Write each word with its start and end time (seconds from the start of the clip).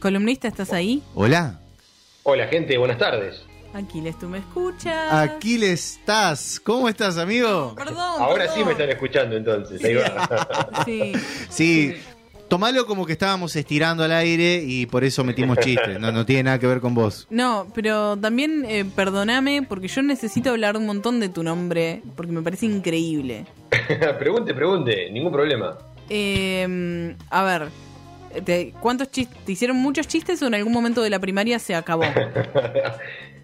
Columnista, 0.00 0.48
¿estás 0.48 0.72
ahí? 0.72 1.02
Hola. 1.14 1.60
Hola 2.22 2.46
gente, 2.48 2.78
buenas 2.78 2.96
tardes. 2.96 3.44
Aquiles, 3.74 4.18
¿tú 4.18 4.28
me 4.28 4.38
escuchas? 4.38 5.12
Aquiles 5.12 5.98
estás. 5.98 6.58
¿Cómo 6.58 6.88
estás, 6.88 7.18
amigo? 7.18 7.74
Perdón. 7.76 7.98
Ahora 8.18 8.44
perdón. 8.44 8.54
sí 8.56 8.64
me 8.64 8.72
están 8.72 8.88
escuchando 8.88 9.36
entonces. 9.36 9.84
Ahí 9.84 9.94
va. 9.94 10.80
Sí. 10.86 11.12
Sí. 11.50 11.94
Tomalo 12.48 12.86
como 12.86 13.04
que 13.04 13.12
estábamos 13.12 13.54
estirando 13.54 14.02
al 14.02 14.10
aire 14.10 14.62
y 14.66 14.86
por 14.86 15.04
eso 15.04 15.22
metimos 15.22 15.58
chistes. 15.58 16.00
No, 16.00 16.10
no 16.10 16.24
tiene 16.24 16.44
nada 16.44 16.58
que 16.58 16.66
ver 16.66 16.80
con 16.80 16.94
vos. 16.94 17.28
No, 17.30 17.68
pero 17.74 18.16
también 18.16 18.64
eh, 18.66 18.86
perdóname 18.96 19.62
porque 19.62 19.86
yo 19.86 20.02
necesito 20.02 20.50
hablar 20.50 20.78
un 20.78 20.86
montón 20.86 21.20
de 21.20 21.28
tu 21.28 21.42
nombre 21.42 22.02
porque 22.16 22.32
me 22.32 22.40
parece 22.40 22.64
increíble. 22.64 23.44
pregunte, 24.18 24.54
pregunte, 24.54 25.10
ningún 25.12 25.30
problema. 25.30 25.76
Eh, 26.08 27.14
a 27.28 27.44
ver, 27.44 27.68
te- 28.44 28.72
¿cuántos 28.80 29.10
chistes? 29.10 29.38
¿Te 29.44 29.52
hicieron 29.52 29.76
muchos 29.76 30.06
chistes 30.08 30.40
o 30.42 30.46
en 30.46 30.54
algún 30.54 30.72
momento 30.72 31.02
de 31.02 31.10
la 31.10 31.18
primaria 31.18 31.58
se 31.58 31.74
acabó? 31.74 32.04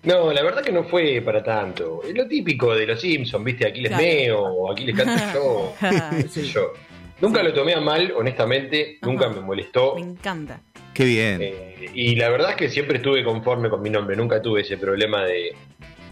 No, 0.03 0.33
la 0.33 0.43
verdad 0.45 0.63
que 0.63 0.71
no 0.71 0.85
fue 0.85 1.21
para 1.25 1.43
tanto. 1.43 2.01
Es 2.07 2.15
lo 2.15 2.29
típico 2.29 2.73
de 2.77 2.87
los 2.87 3.01
Simpsons, 3.01 3.45
¿viste? 3.45 3.67
Aquiles 3.67 3.89
Claro. 3.91 4.05
meo, 4.05 4.41
o 4.41 4.71
Aquiles 4.73 4.95
canto 5.05 5.33
yo, 5.35 5.75
qué 6.11 6.29
sé 6.29 6.43
Sí. 6.45 6.53
yo. 6.53 6.73
Nunca 7.21 7.43
lo 7.43 7.53
tomé 7.53 7.75
a 7.75 7.81
mal, 7.81 8.13
honestamente, 8.17 8.99
nunca 9.03 9.29
me 9.29 9.41
molestó. 9.41 9.95
Me 9.97 10.03
encanta. 10.03 10.61
Qué 10.95 11.05
bien. 11.07 11.39
Eh, 11.43 11.91
y 11.95 12.15
la 12.15 12.29
verdad 12.29 12.51
es 12.51 12.57
que 12.57 12.69
siempre 12.69 12.99
estuve 12.99 13.25
conforme 13.25 13.69
con 13.69 13.83
mi 13.83 13.91
nombre, 13.91 14.15
nunca 14.17 14.41
tuve 14.41 14.61
ese 14.61 14.77
problema 14.77 15.25
de, 15.25 15.57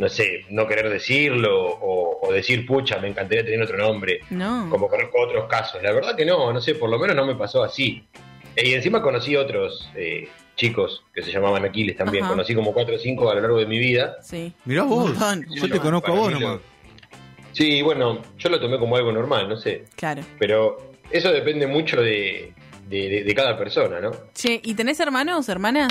no 0.00 0.08
sé, 0.08 0.44
no 0.50 0.66
querer 0.66 0.88
decirlo 0.90 1.64
o, 1.64 2.18
o 2.26 2.32
decir, 2.32 2.66
pucha, 2.66 2.98
me 2.98 3.06
encantaría 3.08 3.44
tener 3.44 3.62
otro 3.62 3.76
nombre, 3.78 4.20
No. 4.30 4.66
como 4.70 4.88
conozco 4.88 5.20
otros 5.20 5.46
casos. 5.48 5.80
La 5.84 5.92
verdad 5.92 6.16
que 6.16 6.24
no, 6.24 6.52
no 6.52 6.60
sé, 6.60 6.74
por 6.74 6.90
lo 6.90 6.98
menos 6.98 7.14
no 7.14 7.24
me 7.26 7.34
pasó 7.36 7.62
así. 7.62 8.02
Eh, 8.56 8.68
y 8.68 8.74
encima 8.74 9.02
conocí 9.02 9.34
otros 9.36 9.88
eh, 9.96 10.28
chicos 10.56 11.02
que 11.14 11.22
se 11.22 11.32
llamaban 11.32 11.64
Aquiles 11.64 11.96
también, 11.96 12.24
Ajá. 12.24 12.32
conocí 12.32 12.54
como 12.54 12.72
cuatro 12.72 12.94
o 12.94 12.98
cinco 12.98 13.30
a 13.30 13.34
lo 13.34 13.40
largo 13.40 13.58
de 13.58 13.66
mi 13.66 13.78
vida. 13.78 14.16
Sí. 14.22 14.52
Mirá 14.64 14.82
vos. 14.84 15.10
montón. 15.10 15.46
Yo 15.50 15.68
te 15.68 15.80
conozco 15.80 16.12
a 16.12 16.14
vos 16.14 16.32
nomás. 16.32 16.60
Sí, 17.52 17.82
bueno, 17.82 18.20
yo 18.38 18.48
lo 18.48 18.60
tomé 18.60 18.78
como 18.78 18.96
algo 18.96 19.12
normal, 19.12 19.48
no 19.48 19.56
sé, 19.56 19.84
Claro. 19.96 20.22
pero 20.40 20.92
eso 21.10 21.30
depende 21.32 21.66
mucho 21.68 22.00
de, 22.00 22.52
de- 22.88 23.08
de- 23.08 23.22
de 23.24 23.34
cada 23.34 23.56
persona, 23.56 24.00
¿no? 24.00 24.10
Che, 24.34 24.60
¿y 24.64 24.74
tenés 24.74 24.98
hermanos, 24.98 25.48
hermanas? 25.48 25.88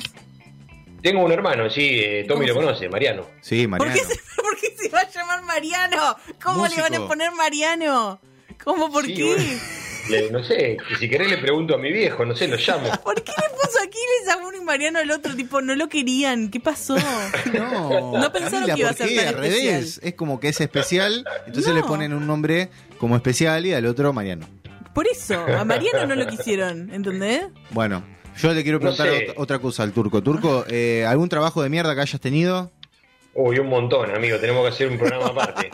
Tengo 1.01 1.23
un 1.23 1.31
hermano, 1.31 1.69
sí, 1.69 1.99
eh, 2.01 2.25
Tommy 2.27 2.47
¿Cómo 2.47 2.61
lo 2.61 2.65
conoce, 2.67 2.89
Mariano. 2.89 3.25
Sí, 3.41 3.65
¿Por 3.67 3.79
Mariano. 3.79 3.93
qué, 4.09 4.13
se, 4.15 4.21
¿Por 4.41 4.57
qué 4.59 4.67
se 4.77 4.89
va 4.89 4.99
a 5.01 5.09
llamar 5.09 5.43
Mariano? 5.43 6.15
¿Cómo 6.43 6.67
le 6.67 6.81
van 6.81 6.95
a 6.95 7.07
poner 7.07 7.31
Mariano? 7.31 8.19
¿Cómo? 8.63 8.91
¿Por 8.91 9.05
Sí, 9.05 9.13
qué? 9.13 9.23
bueno. 9.23 9.43
Le- 10.09 10.29
no 10.31 10.43
sé, 10.43 10.77
si 10.99 11.09
querés 11.09 11.29
le 11.29 11.37
pregunto 11.37 11.75
a 11.75 11.77
mi 11.77 11.91
viejo, 11.91 12.25
no 12.25 12.35
sé, 12.35 12.47
lo 12.47 12.57
llamo. 12.57 12.89
¿Por 13.03 13.15
qué 13.23 13.31
le 13.31 13.49
puso 13.49 13.79
Aquiles 13.79 14.29
a 14.31 14.37
uno 14.37 14.57
y 14.57 14.61
Mariano 14.61 14.99
al 14.99 15.09
otro? 15.11 15.35
Tipo, 15.35 15.61
no 15.61 15.75
lo 15.75 15.87
querían. 15.89 16.49
¿Qué 16.49 16.59
pasó? 16.59 16.95
No, 17.53 18.17
No 18.17 18.31
pensaron 18.31 18.67
Camila, 18.67 18.75
que 18.75 18.79
iba 18.81 18.89
a 18.89 18.93
¿por 18.93 18.97
ser 18.97 19.07
qué? 19.09 19.15
tan 19.17 19.27
al 19.27 19.35
revés. 19.35 19.99
Es 20.03 20.13
como 20.15 20.39
que 20.39 20.49
es 20.49 20.59
especial, 20.61 21.25
entonces 21.45 21.73
No. 21.73 21.79
le 21.79 21.83
ponen 21.83 22.13
un 22.13 22.27
nombre 22.27 22.69
como 22.97 23.15
especial 23.15 23.65
y 23.65 23.73
al 23.73 23.85
otro 23.85 24.11
Mariano. 24.13 24.47
Por 24.93 25.07
eso, 25.07 25.35
a 25.47 25.63
Mariano 25.65 26.05
no 26.05 26.15
lo 26.15 26.27
quisieron, 26.27 26.93
¿entendés? 26.93 27.45
Bueno, 27.71 28.03
yo 28.37 28.53
le 28.53 28.61
quiero 28.63 28.77
No 28.79 28.93
preguntar 28.93 29.07
sé. 29.07 29.33
otra 29.37 29.59
cosa 29.59 29.83
al 29.83 29.91
turco. 29.91 30.21
Turco, 30.21 30.65
eh, 30.67 31.05
¿algún 31.07 31.29
trabajo 31.29 31.63
de 31.63 31.69
mierda 31.69 31.95
que 31.95 32.01
hayas 32.01 32.21
tenido? 32.21 32.71
Uy, 33.33 33.57
un 33.57 33.67
montón, 33.69 34.13
amigo, 34.15 34.37
tenemos 34.37 34.61
que 34.63 34.69
hacer 34.69 34.87
un 34.89 34.97
programa 34.99 35.27
aparte. 35.27 35.71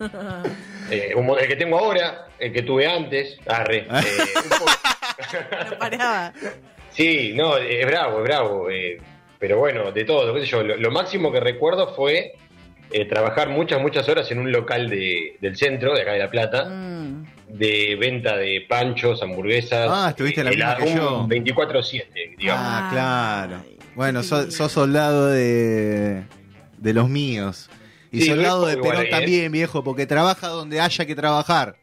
Eh, 0.90 1.12
un 1.16 1.30
el 1.38 1.46
que 1.48 1.56
tengo 1.56 1.78
ahora, 1.78 2.26
el 2.38 2.52
que 2.52 2.62
tuve 2.62 2.86
antes, 2.86 3.38
arre. 3.46 3.78
eh, 3.78 3.86
un 4.42 4.48
poco- 4.58 4.70
No 5.70 5.78
paraba. 5.78 6.32
sí, 6.90 7.32
no, 7.34 7.56
eh, 7.56 7.80
es 7.80 7.86
bravo, 7.86 8.18
es 8.18 8.24
bravo. 8.24 8.70
eh, 8.70 8.98
pero 9.38 9.58
bueno, 9.58 9.92
de 9.92 10.04
todo, 10.04 10.32
qué 10.34 10.40
sé 10.40 10.46
yo. 10.46 10.62
Lo, 10.62 10.76
lo 10.76 10.90
máximo 10.90 11.30
que 11.32 11.40
recuerdo 11.40 11.94
fue 11.94 12.32
eh, 12.90 13.04
trabajar 13.06 13.48
muchas, 13.48 13.80
muchas 13.80 14.08
horas 14.08 14.30
en 14.30 14.38
un 14.38 14.52
local 14.52 14.88
de- 14.88 15.36
del 15.40 15.56
centro, 15.56 15.94
de 15.94 16.02
acá 16.02 16.12
de 16.12 16.18
La 16.18 16.30
Plata, 16.30 16.64
Mm. 16.66 17.24
de 17.48 17.96
venta 17.98 18.36
de 18.36 18.64
panchos, 18.68 19.22
hamburguesas. 19.22 19.88
Ah, 19.90 20.06
estuviste 20.10 20.40
en 20.40 20.46
la 20.46 20.52
eh, 20.52 20.56
misma 20.56 20.76
que 20.76 20.82
un 20.84 20.96
yo. 20.96 21.26
24-7, 21.28 22.36
digamos. 22.38 22.64
Ah, 22.66 22.88
claro. 22.92 23.64
Bueno, 23.94 24.22
sos, 24.22 24.52
sos 24.54 24.70
soldado 24.72 25.28
de, 25.28 26.22
de 26.78 26.92
los 26.94 27.08
míos. 27.08 27.68
Y 28.14 28.20
Sí, 28.22 28.28
soldado 28.28 28.66
de 28.66 28.76
Perón 28.76 29.06
¿eh? 29.06 29.10
también, 29.10 29.50
viejo, 29.50 29.82
porque 29.82 30.06
trabaja 30.06 30.48
donde 30.48 30.80
haya 30.80 31.04
que 31.04 31.14
trabajar. 31.14 31.76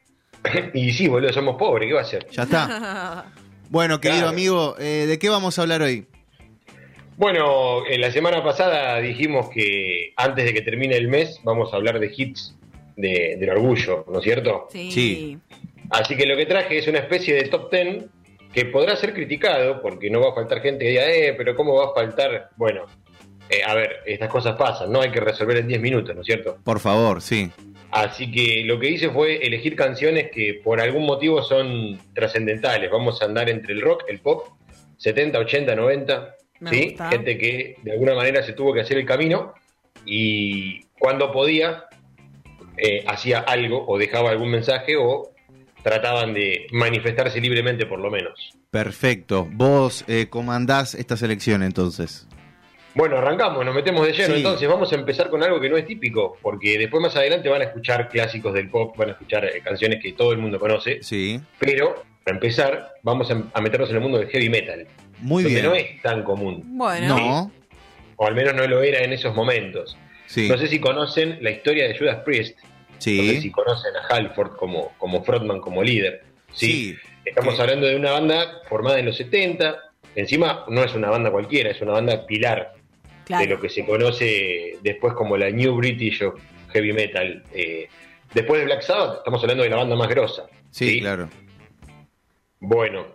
y 0.74 0.92
sí, 0.94 1.08
boludo, 1.08 1.34
somos 1.34 1.58
pobres, 1.58 1.88
¿qué 1.88 1.94
va 1.94 2.00
a 2.00 2.03
hacer? 2.03 2.28
Ya 2.31 2.44
está. 2.44 3.25
Bueno, 3.69 4.02
querido 4.02 4.24
Claro. 4.24 4.34
amigo, 4.34 4.75
eh, 4.80 5.06
¿de 5.08 5.18
qué 5.18 5.30
vamos 5.30 5.58
a 5.58 5.62
hablar 5.62 5.81
hoy? 5.81 6.06
Bueno, 7.16 7.86
en 7.88 8.02
la 8.02 8.12
semana 8.12 8.44
pasada 8.44 9.00
dijimos 9.00 9.50
que 9.50 10.12
antes 10.18 10.44
de 10.44 10.53
que 10.53 10.62
termine 10.62 10.97
el 10.97 11.08
mes 11.08 11.40
vamos 11.46 11.72
a 11.72 11.78
hablar 11.78 11.97
de 12.00 12.12
hits 12.14 12.53
de, 12.97 13.38
del 13.40 13.50
orgullo, 13.50 14.03
¿no 14.12 14.18
es 14.20 14.25
cierto? 14.25 14.68
Sí. 14.74 14.91
Sí. 14.91 15.38
Así 15.90 16.18
que 16.18 16.25
lo 16.25 16.36
que 16.36 16.46
traje 16.46 16.80
es 16.80 16.88
una 16.90 17.00
especie 17.00 17.36
de 17.36 17.44
top 17.44 17.72
10 17.72 18.06
que 18.53 18.66
podrá 18.66 18.97
ser 18.97 19.14
criticado 19.14 19.81
porque 19.81 20.09
no 20.09 20.20
va 20.20 20.31
a 20.31 20.36
faltar 20.36 20.62
gente 20.62 20.84
que 20.84 20.90
diga, 20.91 21.06
eh, 21.09 21.34
pero 21.38 21.56
¿cómo 21.56 21.75
va 21.75 21.91
a 21.91 21.94
faltar? 21.94 22.50
Bueno, 22.58 22.88
eh, 23.52 23.64
a 23.66 23.74
ver, 23.74 23.98
estas 24.06 24.30
cosas 24.30 24.56
pasan, 24.56 24.92
no 24.92 25.02
hay 25.02 25.12
que 25.12 25.20
resolver 25.20 25.58
en 25.58 25.68
10 25.68 25.82
minutos, 25.82 26.16
¿no 26.16 26.22
es 26.22 26.26
cierto? 26.28 26.58
Por 26.64 26.80
favor, 26.80 27.22
sí. 27.22 27.52
Así 27.92 28.32
que 28.32 28.64
lo 28.64 28.80
que 28.80 28.90
hice 28.90 29.10
fue 29.10 29.46
elegir 29.46 29.76
canciones 29.76 30.32
que 30.32 30.62
por 30.64 30.80
algún 30.80 31.06
motivo 31.06 31.44
son 31.44 32.00
trascendentales. 32.14 32.90
Vamos 32.90 33.22
a 33.22 33.26
andar 33.26 33.50
entre 33.50 33.74
el 33.74 33.82
rock, 33.82 34.06
el 34.08 34.20
pop, 34.20 34.48
70, 34.96 35.38
80, 35.40 35.76
90. 35.76 36.36
Me 36.62 36.70
¿sí? 36.70 36.84
gusta. 36.86 37.10
Gente 37.10 37.38
que 37.38 37.76
de 37.84 37.92
alguna 37.92 38.16
manera 38.16 38.42
se 38.42 38.54
tuvo 38.54 38.74
que 38.74 38.80
hacer 38.80 38.98
el 38.98 39.06
camino 39.06 39.54
y 40.06 40.86
cuando 40.98 41.34
podía 41.34 41.84
eh, 42.78 43.04
hacía 43.06 43.40
algo 43.40 43.86
o 43.86 43.98
dejaba 43.98 44.30
algún 44.30 44.50
mensaje 44.50 44.96
o 44.96 45.34
trataban 45.84 46.34
de 46.34 46.68
manifestarse 46.72 47.42
libremente 47.42 47.86
por 47.86 48.00
lo 48.00 48.10
menos. 48.10 48.54
Perfecto. 48.70 49.46
Vos 49.52 50.06
eh, 50.08 50.28
comandás 50.30 50.96
esta 50.96 51.18
selección 51.18 51.64
entonces. 51.64 52.30
Bueno, 52.94 53.18
arrancamos, 53.18 53.63
nos 53.66 53.74
metemos 53.74 54.06
de 54.06 54.12
lleno. 54.13 54.34
Sí. 54.34 54.38
Entonces 54.38 54.68
vamos 54.68 54.91
a 54.91 54.96
empezar 54.96 55.29
con 55.29 55.41
algo 55.44 55.59
que 55.62 55.69
no 55.69 55.78
es 55.78 55.85
típico, 55.85 56.38
porque 56.41 56.78
después 56.78 57.02
más 57.02 57.16
adelante 57.16 57.47
van 57.50 57.62
a 57.62 57.66
escuchar 57.66 58.09
clásicos 58.09 58.53
del 58.53 58.69
pop, 58.69 58.96
van 58.97 59.09
a 59.09 59.12
escuchar 59.13 59.46
eh, 59.46 59.62
canciones 59.63 60.02
que 60.02 60.12
todo 60.13 60.31
el 60.34 60.40
mundo 60.40 60.59
conoce. 60.59 61.02
Sí. 61.02 61.40
Pero, 61.59 62.03
para 62.24 62.35
empezar, 62.35 62.94
vamos 63.02 63.31
a, 63.31 63.41
a 63.53 63.62
meternos 63.62 63.90
en 63.90 63.96
el 63.96 64.02
mundo 64.02 64.18
del 64.19 64.28
heavy 64.29 64.50
metal. 64.50 64.88
Muy 65.19 65.44
donde 65.44 65.59
bien. 65.62 65.72
no 65.72 65.75
es 65.75 66.02
tan 66.02 66.24
común. 66.24 66.63
Bueno. 66.78 67.18
No. 67.18 67.52
O 68.18 68.28
al 68.28 68.35
menos 68.35 68.53
no 68.56 68.68
lo 68.68 68.84
era 68.84 69.00
en 69.03 69.13
esos 69.13 69.34
momentos. 69.34 69.97
Sí. 70.28 70.47
No 70.50 70.58
sé 70.58 70.68
si 70.68 70.79
conocen 70.79 71.38
la 71.41 71.52
historia 71.52 71.88
de 71.88 71.97
Judas 71.97 72.18
Priest. 72.25 72.58
No 72.59 72.66
sé 73.02 73.12
si 73.35 73.41
Sí. 73.41 73.52
conocen 73.52 73.91
a 73.96 74.13
Halford 74.13 74.56
como, 74.58 74.91
como 74.97 75.23
frontman, 75.23 75.59
como 75.62 75.81
líder. 75.81 76.23
Sí. 76.53 76.68
Sí. 76.94 76.97
Estamos 77.25 77.56
que- 77.56 77.62
hablando 77.62 77.88
de 77.88 77.96
una 77.96 78.12
banda 78.12 78.62
formada 78.68 79.00
en 79.00 79.06
los 79.06 79.16
70. 79.18 79.78
Encima, 80.16 80.66
no 80.68 80.84
es 80.84 80.94
una 80.94 81.09
banda 81.09 81.31
cualquiera, 81.31 81.69
es 81.72 81.81
una 81.81 81.94
banda 81.94 82.25
pilar 82.25 82.73
Claro. 83.26 83.44
de 83.44 83.50
lo 83.56 83.59
que 83.62 83.70
se 83.70 83.86
conoce 83.86 84.78
después 84.82 85.14
como 85.14 85.38
la 85.38 85.50
New 85.50 85.76
British 85.76 86.24
of 86.24 86.40
Heavy 86.74 86.94
Metal. 86.94 87.44
Eh, 87.54 87.88
después 88.34 88.59
de 88.59 88.66
Black 88.66 88.82
Sabbath, 88.82 89.18
estamos 89.20 89.42
hablando 89.42 89.64
de 89.64 89.70
la 89.70 89.76
banda 89.78 89.96
más 89.96 90.08
grosa. 90.09 90.48
Sí, 90.72 91.00
claro. 91.00 91.30
Bueno, 92.59 93.06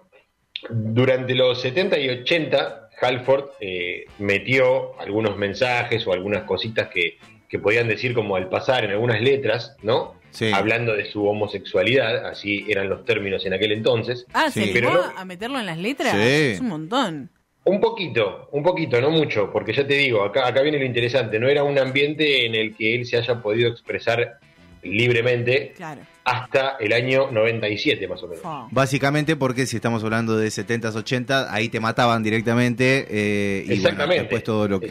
durante 0.71 1.35
los 1.35 1.61
70 1.61 1.99
y 1.99 2.09
80, 2.09 2.89
Halford 3.01 3.51
eh, 3.61 4.07
metió 4.19 4.99
algunos 5.01 5.37
mensajes 5.37 6.07
o 6.07 6.13
algunas 6.13 6.45
cositas 6.45 6.89
que, 6.89 7.19
que 7.49 7.59
podían 7.59 7.89
decir 7.89 8.15
como 8.15 8.37
al 8.37 8.49
pasar 8.49 8.85
en 8.85 8.91
algunas 8.93 9.21
letras, 9.21 9.77
¿no? 9.83 10.17
Sí. 10.31 10.51
Hablando 10.53 10.95
de 10.95 11.05
su 11.07 11.27
homosexualidad, 11.27 12.27
así 12.27 12.67
eran 12.69 12.89
los 12.91 13.05
términos 13.05 13.47
en 13.47 13.55
aquel 13.55 13.73
entonces. 13.73 14.27
Ah, 14.35 14.51
¿se 14.51 14.65
Sí. 14.65 14.71
Pero 14.75 14.93
no- 14.93 15.01
a 15.17 15.25
meterlo 15.25 15.59
en 15.59 15.67
las 15.67 15.79
letras? 15.79 16.13
Sí. 16.13 16.19
Es 16.21 16.61
un 16.61 16.69
montón. 16.69 17.31
Un 17.67 17.81
poquito, 17.81 18.49
un 18.53 18.63
poquito, 18.63 19.01
no 19.01 19.11
mucho, 19.11 19.51
porque 19.53 19.73
ya 19.73 19.85
te 19.87 19.95
digo, 19.95 20.23
acá, 20.25 20.47
acá 20.47 20.63
viene 20.63 20.79
lo 20.79 20.85
interesante, 20.85 21.39
no 21.41 21.49
era 21.49 21.65
un 21.65 21.77
ambiente 21.79 22.47
en 22.47 22.55
el 22.55 22.75
que 22.77 22.95
él 22.95 23.05
se 23.07 23.17
haya 23.17 23.43
podido 23.43 23.69
expresar 23.69 24.39
libremente 24.85 25.73
Claro. 25.77 26.01
hasta 26.23 26.77
el 26.79 26.93
año 26.93 27.29
97 27.33 28.07
más 28.07 28.23
o 28.23 28.29
menos. 28.29 28.45
Básicamente 28.71 29.35
porque 29.35 29.67
si 29.67 29.77
estamos 29.77 30.05
hablando 30.05 30.37
de 30.37 30.47
70s, 30.49 30.95
80, 30.95 31.53
ahí 31.53 31.69
te 31.69 31.81
mataban 31.81 32.23
directamente 32.23 33.05
eh, 33.11 33.65
y 33.67 33.81
bueno, 33.81 34.07
después 34.07 34.45
todo 34.45 34.69
lo 34.69 34.79
que 34.79 34.89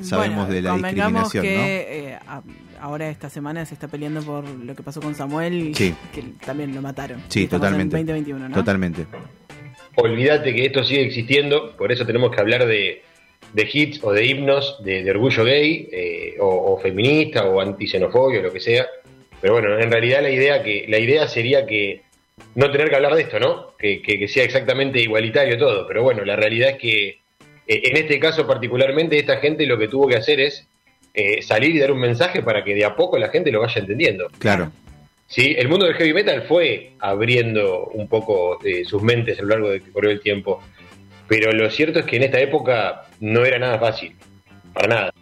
sabemos 0.00 0.46
Bueno, 0.46 0.46
de 0.46 0.62
la 0.62 0.74
discriminación, 0.76 1.42
que 1.42 2.10
eh, 2.10 2.18
a- 2.28 2.42
ahora 2.80 3.08
esta 3.10 3.28
semana 3.28 3.66
se 3.66 3.74
está 3.74 3.88
peleando 3.88 4.22
por 4.22 4.48
lo 4.48 4.74
que 4.76 4.82
pasó 4.84 5.00
con 5.00 5.16
Samuel, 5.16 5.74
Sí. 5.74 5.92
que 6.12 6.22
también 6.46 6.72
lo 6.74 6.80
mataron. 6.80 7.20
Sí, 7.28 7.44
Estamos 7.44 7.62
totalmente. 7.62 7.96
En 7.98 8.06
2021, 8.06 8.38
¿no? 8.38 8.48
¿no? 8.50 8.54
Totalmente. 8.54 9.06
Olvídate 9.96 10.54
que 10.54 10.66
esto 10.66 10.82
sigue 10.84 11.02
existiendo, 11.02 11.76
por 11.76 11.92
eso 11.92 12.04
tenemos 12.04 12.30
que 12.34 12.40
hablar 12.40 12.66
de, 12.66 13.02
hits 13.54 14.02
o 14.02 14.12
de 14.12 14.24
himnos 14.26 14.82
de, 14.84 15.08
orgullo 15.10 15.44
gay, 15.44 15.88
eh, 15.92 16.34
o, 16.40 16.72
o 16.74 16.78
feminista, 16.80 17.44
o 17.46 17.60
antisenofobia, 17.60 18.40
o 18.40 18.42
lo 18.42 18.52
que 18.52 18.60
sea. 18.60 18.86
Pero 19.40 19.54
bueno, 19.54 19.78
en 19.78 19.90
realidad 19.90 20.22
la 20.22 20.30
idea, 20.30 20.62
que, 20.62 20.86
la 20.88 20.98
idea 20.98 21.28
sería 21.28 21.64
que 21.66 22.02
no 22.56 22.70
tener 22.70 22.88
que 22.90 22.96
hablar 22.96 23.14
de 23.14 23.22
esto, 23.22 23.38
¿no? 23.38 23.76
Que, 23.78 24.02
que- 24.02 24.18
que 24.18 24.26
sea 24.28 24.42
exactamente 24.44 25.00
igualitario 25.00 25.56
todo. 25.58 25.86
Pero 25.86 26.02
bueno, 26.02 26.24
la 26.24 26.34
realidad 26.34 26.70
es 26.70 26.78
que 26.78 27.08
eh, 27.08 27.18
en 27.84 27.96
este 27.96 28.18
caso 28.18 28.46
particularmente 28.46 29.16
esta 29.18 29.36
gente 29.38 29.66
lo 29.66 29.78
que 29.78 29.88
tuvo 29.88 30.08
que 30.08 30.16
hacer 30.16 30.40
es 30.40 30.66
eh, 31.14 31.42
salir 31.42 31.76
y 31.76 31.78
dar 31.78 31.92
un 31.92 32.00
mensaje 32.00 32.42
para 32.42 32.64
que 32.64 32.74
de 32.74 32.84
a 32.84 32.96
poco 32.96 33.18
la 33.18 33.28
gente 33.28 33.52
lo 33.52 33.60
vaya 33.60 33.80
entendiendo. 33.80 34.26
Claro. 34.38 34.72
Sí, 35.26 35.54
el 35.58 35.68
mundo 35.68 35.86
del 35.86 35.94
heavy 35.94 36.12
metal 36.12 36.44
fue 36.46 36.92
abriendo 37.00 37.86
un 37.86 38.08
poco 38.08 38.58
eh, 38.64 38.84
sus 38.84 39.02
mentes 39.02 39.38
a 39.38 39.42
lo 39.42 39.48
largo 39.48 39.70
de 39.70 39.80
que 39.80 39.90
corrió 39.90 40.10
el 40.10 40.20
tiempo. 40.20 40.62
Pero 41.26 41.52
lo 41.52 41.70
cierto 41.70 42.00
es 42.00 42.04
que 42.04 42.16
en 42.16 42.24
esta 42.24 42.38
época 42.38 43.06
no 43.20 43.44
era 43.44 43.58
nada 43.58 43.78
fácil. 43.78 44.14
Para 44.74 44.86
nada. 44.88 45.12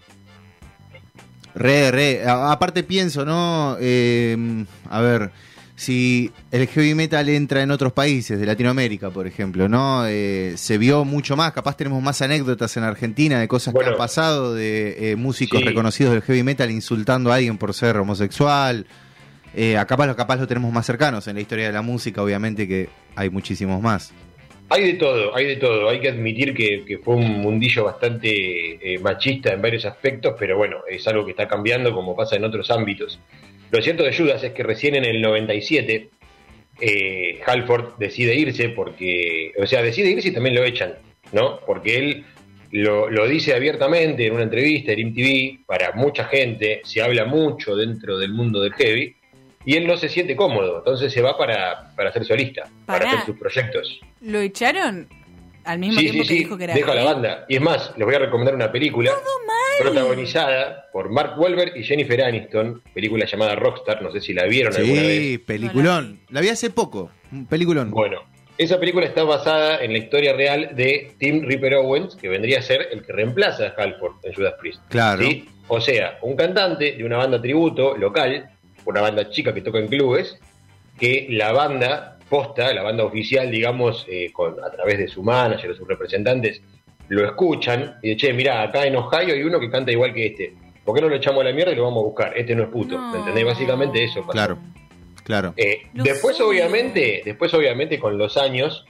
Re, 1.55 1.91
re. 1.91 2.25
A- 2.25 2.53
aparte 2.53 2.83
pienso, 2.83 3.25
¿no? 3.25 3.77
Eh, 3.81 4.65
a 4.91 5.01
ver, 5.01 5.31
si 5.77 6.33
el 6.51 6.67
heavy 6.67 6.95
metal 6.95 7.29
entra 7.29 7.63
en 7.63 7.71
otros 7.71 7.93
países 7.93 8.41
de 8.41 8.47
Latinoamérica, 8.47 9.11
por 9.11 9.27
ejemplo, 9.27 9.69
¿no? 9.69 10.05
Eh, 10.07 10.55
se 10.57 10.79
vio 10.79 11.05
mucho 11.05 11.37
más, 11.37 11.53
capaz 11.53 11.77
tenemos 11.77 12.03
más 12.03 12.21
anécdotas 12.23 12.77
en 12.77 12.85
Argentina 12.85 13.39
de 13.39 13.49
cosas 13.49 13.75
que 13.75 13.85
han 13.85 13.97
pasado, 13.97 14.55
de 14.55 15.13
eh, 15.13 15.17
músicos 15.17 15.61
Sí. 15.61 15.67
reconocidos 15.67 16.13
del 16.15 16.23
heavy 16.23 16.43
metal 16.43 16.71
insultando 16.71 17.31
a 17.31 17.37
alguien 17.37 17.59
por 17.59 17.73
ser 17.75 17.97
homosexual. 17.99 18.87
Eh, 19.55 19.77
a 19.77 19.85
capaz, 19.87 20.07
lo- 20.37 20.47
tenemos 20.47 20.73
más 20.73 20.87
cercanos 20.87 21.27
en 21.29 21.35
la 21.37 21.41
historia 21.43 21.67
de 21.67 21.73
la 21.73 21.83
música, 21.83 22.23
obviamente 22.23 22.67
que 22.67 22.89
hay 23.15 23.29
muchísimos 23.31 23.81
más. 23.83 24.13
Hay 24.71 24.85
de 24.87 24.95
todo, 24.95 25.37
hay 25.37 25.47
de 25.47 25.57
todo. 25.57 25.89
Hay 25.91 26.01
que 26.01 26.09
admitir 26.09 26.55
que, 26.55 26.85
que 26.87 26.97
fue 26.99 27.17
un 27.17 27.41
mundillo 27.43 27.85
bastante 27.85 28.95
eh, 28.95 28.99
machista 29.01 29.53
en 29.53 29.61
varios 29.61 29.85
aspectos, 29.85 30.35
pero 30.39 30.57
bueno, 30.57 30.79
es 30.89 31.07
algo 31.07 31.25
que 31.27 31.33
está 31.33 31.47
cambiando 31.47 31.93
como 31.93 32.17
pasa 32.17 32.37
en 32.37 32.45
otros 32.45 32.71
ámbitos. 32.71 33.21
Lo 33.71 33.83
cierto 33.83 34.03
de 34.03 34.17
Judas 34.17 34.43
es 34.43 34.53
que 34.53 34.63
recién 34.63 34.95
en 34.95 35.05
el 35.05 35.21
97 35.21 36.09
eh, 36.81 37.41
Halford 37.47 37.97
decide 37.99 38.35
irse 38.35 38.71
porque, 38.71 39.53
o 39.59 39.67
sea, 39.67 39.83
decide 39.83 40.11
irse 40.11 40.29
y 40.29 40.33
también 40.33 40.55
lo 40.55 40.65
echan, 40.65 40.95
¿no? 41.33 41.61
Porque 41.67 41.99
él 41.99 42.25
lo, 42.71 43.11
lo 43.11 43.29
dice 43.29 43.55
abiertamente 43.55 44.27
en 44.27 44.33
una 44.35 44.45
entrevista 44.45 44.93
en 44.93 45.09
MTV, 45.09 45.67
para 45.67 45.93
mucha 45.93 46.25
gente, 46.25 46.81
se 46.85 47.03
habla 47.03 47.27
mucho 47.27 47.77
dentro 47.77 48.19
del 48.19 48.33
mundo 48.33 48.61
del 48.63 48.73
heavy, 48.73 49.17
y 49.65 49.77
él 49.77 49.87
no 49.87 49.97
se 49.97 50.09
siente 50.09 50.37
cómodo, 50.37 50.79
entonces 50.79 51.13
se 51.13 51.23
va 51.23 51.37
para, 51.37 51.95
para 51.97 52.13
ser 52.13 52.25
solista, 52.25 52.65
para 52.87 53.09
hacer 53.09 53.27
sus 53.27 53.39
proyectos. 53.39 54.01
¿Lo 54.21 54.41
echaron 54.41 55.09
al 55.65 55.79
mismo 55.79 56.01
Sí, 56.01 56.07
tiempo 56.07 56.25
sí, 56.25 56.29
que 56.29 56.35
sí, 56.35 56.39
dijo 56.45 56.59
que 56.59 56.65
era 56.65 56.75
deja 56.75 56.95
la 56.95 57.05
banda. 57.05 57.45
Y 57.49 57.57
es 57.57 57.63
más, 57.63 57.93
les 57.97 58.05
voy 58.05 58.15
a 58.15 58.19
recomendar 58.19 58.55
una 58.55 58.73
película 58.73 59.13
protagonizada 59.81 60.89
por 60.93 61.11
Mark 61.11 61.39
Wahlberg 61.39 61.77
y 61.77 61.85
Jennifer 61.85 62.23
Aniston, 62.23 62.83
película 62.95 63.27
llamada 63.27 63.55
Rockstar, 63.55 64.03
no 64.03 64.11
sé 64.13 64.21
si 64.21 64.33
la 64.33 64.45
vieron 64.45 64.75
alguna 64.75 65.03
vez. 65.03 65.19
Sí, 65.19 65.39
peliculón. 65.39 66.21
La 66.31 66.41
vi 66.41 66.49
hace 66.49 66.71
poco, 66.71 67.11
un 67.31 67.47
peliculón. 67.47 67.91
Bueno, 67.91 68.23
esa 68.59 68.79
película 68.79 69.07
está 69.07 69.25
basada 69.25 69.83
en 69.83 69.93
la 69.93 69.99
historia 69.99 70.35
real 70.35 70.71
de 70.75 71.15
Tim 71.19 71.43
Ripper 71.43 71.75
Owens, 71.75 72.17
que 72.17 72.29
vendría 72.29 72.59
a 72.59 72.63
ser 72.63 72.89
el 72.93 73.03
que 73.05 73.13
reemplaza 73.13 73.69
a 73.77 73.83
Halford 73.83 74.17
en 74.25 74.35
Judas 74.35 74.55
Priest. 74.61 74.81
Claro. 74.89 75.23
¿sí? 75.23 75.49
O 75.69 75.81
sea, 75.81 76.19
un 76.23 76.37
cantante 76.37 76.93
de 76.93 77.05
una 77.05 77.17
banda 77.17 77.41
tributo 77.41 77.97
local, 77.97 78.51
una 78.85 79.01
banda 79.01 79.31
chica 79.31 79.53
que 79.53 79.63
toca 79.63 79.79
en 79.79 79.89
clubes, 79.89 80.39
que 80.99 81.27
la 81.31 81.53
banda 81.53 82.19
posta, 82.29 82.73
la 82.73 82.83
banda 82.83 83.05
oficial, 83.05 83.51
digamos, 83.51 84.07
eh, 84.09 84.31
con, 84.33 84.63
a 84.65 84.71
través 84.71 84.99
de 84.99 85.09
su 85.09 85.23
manager 85.23 85.71
o 85.71 85.75
sus 85.75 85.87
representantes, 85.87 86.63
lo 87.09 87.27
escuchan 87.27 87.99
y 88.03 88.15
dicen, 88.15 88.31
che, 88.31 88.33
mirá, 88.33 88.63
acá 88.63 88.87
en 88.87 88.97
Ohio 88.97 89.35
hay 89.35 89.43
uno 89.43 89.61
que 89.61 89.71
canta 89.71 89.93
igual 89.93 90.15
que 90.15 90.27
este. 90.27 90.55
¿Por 90.85 90.95
qué 90.95 91.03
no 91.03 91.09
lo 91.09 91.17
echamos 91.17 91.43
a 91.43 91.45
la 91.45 91.53
mierda 91.53 91.73
y 91.73 91.77
lo 91.77 91.85
vamos 91.85 92.01
a 92.01 92.07
buscar? 92.07 92.33
Este 92.37 92.55
no 92.55 92.65
es 92.65 92.69
puto. 92.71 92.99
No. 92.99 93.13
¿Me 93.13 93.19
entendés? 93.19 93.45
Básicamente 93.45 94.03
eso 94.03 94.21
pasó. 94.21 94.33
Claro, 94.33 94.59
claro. 95.25 95.55
Eh, 95.57 95.83
después, 95.93 96.41
obviamente, 96.41 97.23
después, 97.25 97.53
obviamente, 97.55 97.99
con 97.99 98.19
los 98.19 98.37
años, 98.37 98.85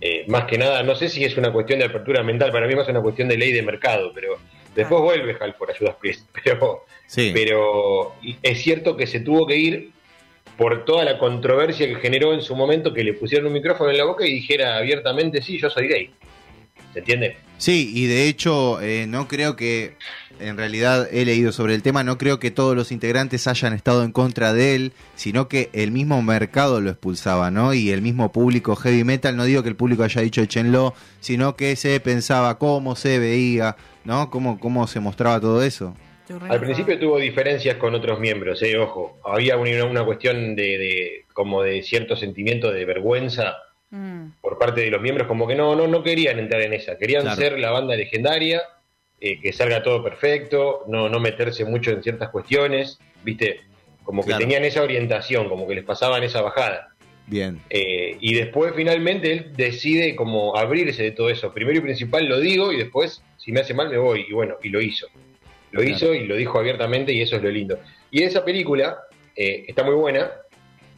eh, 0.00 0.24
más 0.28 0.44
que 0.44 0.58
nada, 0.58 0.82
no 0.82 0.94
sé 0.94 1.08
si 1.08 1.24
es 1.24 1.36
una 1.36 1.52
cuestión 1.52 1.80
de 1.80 1.86
apertura 1.86 2.22
mental, 2.22 2.52
para 2.52 2.66
mí 2.66 2.74
más 2.74 2.88
una 2.88 3.02
cuestión 3.02 3.28
de 3.28 3.36
ley 3.36 3.52
de 3.52 3.62
mercado, 3.62 4.12
pero 4.14 4.38
después 4.74 5.00
Ah. 5.00 5.04
vuelve 5.04 5.36
Halford 5.40 5.70
a 5.70 5.78
Judas 5.78 5.96
Priest. 6.00 6.28
Pero, 6.44 6.84
Sí. 7.06 7.32
pero 7.34 8.14
es 8.42 8.62
cierto 8.62 8.96
que 8.96 9.06
se 9.06 9.20
tuvo 9.20 9.46
que 9.46 9.56
ir 9.56 9.90
por 10.56 10.84
toda 10.84 11.04
la 11.04 11.18
controversia 11.18 11.86
que 11.86 11.96
generó 11.96 12.32
en 12.32 12.40
su 12.42 12.56
momento 12.56 12.92
que 12.94 13.04
le 13.04 13.12
pusieron 13.12 13.46
un 13.48 13.52
micrófono 13.52 13.90
en 13.90 13.98
la 13.98 14.04
boca 14.04 14.26
y 14.26 14.32
dijera 14.32 14.76
abiertamente, 14.78 15.42
sí, 15.42 15.58
yo 15.58 15.68
soy 15.68 15.88
gay. 15.88 16.10
¿Se 16.94 17.00
entiende? 17.00 17.36
Sí, 17.58 17.90
y 17.94 18.06
de 18.06 18.26
hecho 18.28 18.80
eh, 18.80 19.06
no 19.06 19.28
creo 19.28 19.54
que, 19.56 19.96
en 20.40 20.56
realidad 20.56 21.08
he 21.12 21.24
leído 21.24 21.52
sobre 21.52 21.74
el 21.74 21.82
tema, 21.82 22.02
no 22.02 22.18
creo 22.18 22.38
que 22.40 22.50
todos 22.50 22.74
los 22.74 22.90
integrantes 22.90 23.46
hayan 23.46 23.72
estado 23.72 24.02
en 24.02 24.10
contra 24.12 24.52
de 24.52 24.74
él, 24.74 24.92
sino 25.14 25.46
que 25.48 25.70
el 25.72 25.90
mismo 25.92 26.20
mercado 26.22 26.80
lo 26.80 26.90
expulsaba, 26.90 27.50
¿no? 27.52 27.72
Y 27.74 27.90
el 27.90 28.02
mismo 28.02 28.32
público 28.32 28.74
heavy 28.76 29.04
metal, 29.04 29.36
no 29.36 29.44
digo 29.44 29.62
que 29.62 29.68
el 29.68 29.76
público 29.76 30.02
haya 30.02 30.22
dicho 30.22 30.40
échenlo, 30.42 30.94
sino 31.20 31.54
que 31.56 31.76
se 31.76 32.00
pensaba 32.00 32.58
cómo 32.58 32.96
se 32.96 33.18
veía, 33.20 33.76
¿no? 34.04 34.30
Cómo, 34.30 34.58
cómo 34.58 34.86
se 34.88 34.98
mostraba 35.00 35.40
todo 35.40 35.62
eso. 35.62 35.96
Al 36.48 36.58
principio 36.60 36.98
tuvo 36.98 37.18
diferencias 37.18 37.76
con 37.76 37.94
otros 37.94 38.18
miembros, 38.18 38.62
eh, 38.62 38.78
ojo. 38.78 39.18
Había 39.24 39.56
una, 39.58 39.84
una 39.84 40.04
cuestión 40.04 40.56
de, 40.56 40.62
de- 40.78 41.24
como 41.34 41.62
de 41.62 41.82
cierto 41.82 42.16
sentimiento 42.16 42.72
de 42.72 42.84
vergüenza 42.86 43.54
Mm. 43.94 44.32
por 44.40 44.58
parte 44.58 44.80
de 44.80 44.90
los 44.90 45.00
miembros, 45.00 45.28
como 45.28 45.46
que 45.46 45.54
no, 45.54 45.76
no, 45.76 45.86
no 45.86 46.02
querían 46.02 46.40
entrar 46.40 46.60
en 46.62 46.72
esa, 46.72 46.98
querían 46.98 47.22
Claro. 47.22 47.36
ser 47.40 47.58
la 47.60 47.70
banda 47.70 47.94
legendaria, 47.94 48.60
eh, 49.20 49.38
que 49.40 49.52
salga 49.52 49.84
todo 49.84 50.02
perfecto, 50.02 50.82
no, 50.88 51.08
no 51.08 51.20
meterse 51.20 51.64
mucho 51.64 51.92
en 51.92 52.02
ciertas 52.02 52.30
cuestiones, 52.30 52.98
viste, 53.22 53.60
como 54.02 54.22
que 54.22 54.28
Claro. 54.30 54.40
tenían 54.40 54.64
esa 54.64 54.82
orientación, 54.82 55.48
como 55.48 55.68
que 55.68 55.76
les 55.76 55.84
pasaban 55.84 56.24
esa 56.24 56.42
bajada. 56.42 56.88
Bien, 57.28 57.60
Eh, 57.70 58.16
y 58.20 58.34
después 58.34 58.72
finalmente 58.76 59.32
él 59.32 59.52
decide 59.56 60.14
como 60.16 60.56
abrirse 60.56 61.02
de 61.04 61.12
todo 61.12 61.30
eso. 61.30 61.54
Primero 61.54 61.78
y 61.78 61.82
principal 61.82 62.26
lo 62.26 62.38
digo 62.40 62.72
y 62.72 62.76
después, 62.78 63.22
si 63.38 63.52
me 63.52 63.60
hace 63.60 63.72
mal, 63.74 63.88
me 63.88 63.96
voy. 63.96 64.26
Y 64.28 64.32
bueno, 64.32 64.56
y 64.62 64.68
lo 64.70 64.80
hizo. 64.82 65.06
Lo 65.70 65.80
Claro. 65.80 65.94
hizo 65.96 66.14
y 66.14 66.26
lo 66.26 66.34
dijo 66.36 66.58
abiertamente 66.58 67.12
y 67.12 67.22
eso 67.22 67.36
es 67.36 67.42
lo 67.42 67.48
lindo. 67.50 67.78
Y 68.10 68.24
esa 68.24 68.44
película 68.44 68.98
eh, 69.36 69.64
está 69.68 69.82
muy 69.84 69.94
buena, 69.94 70.30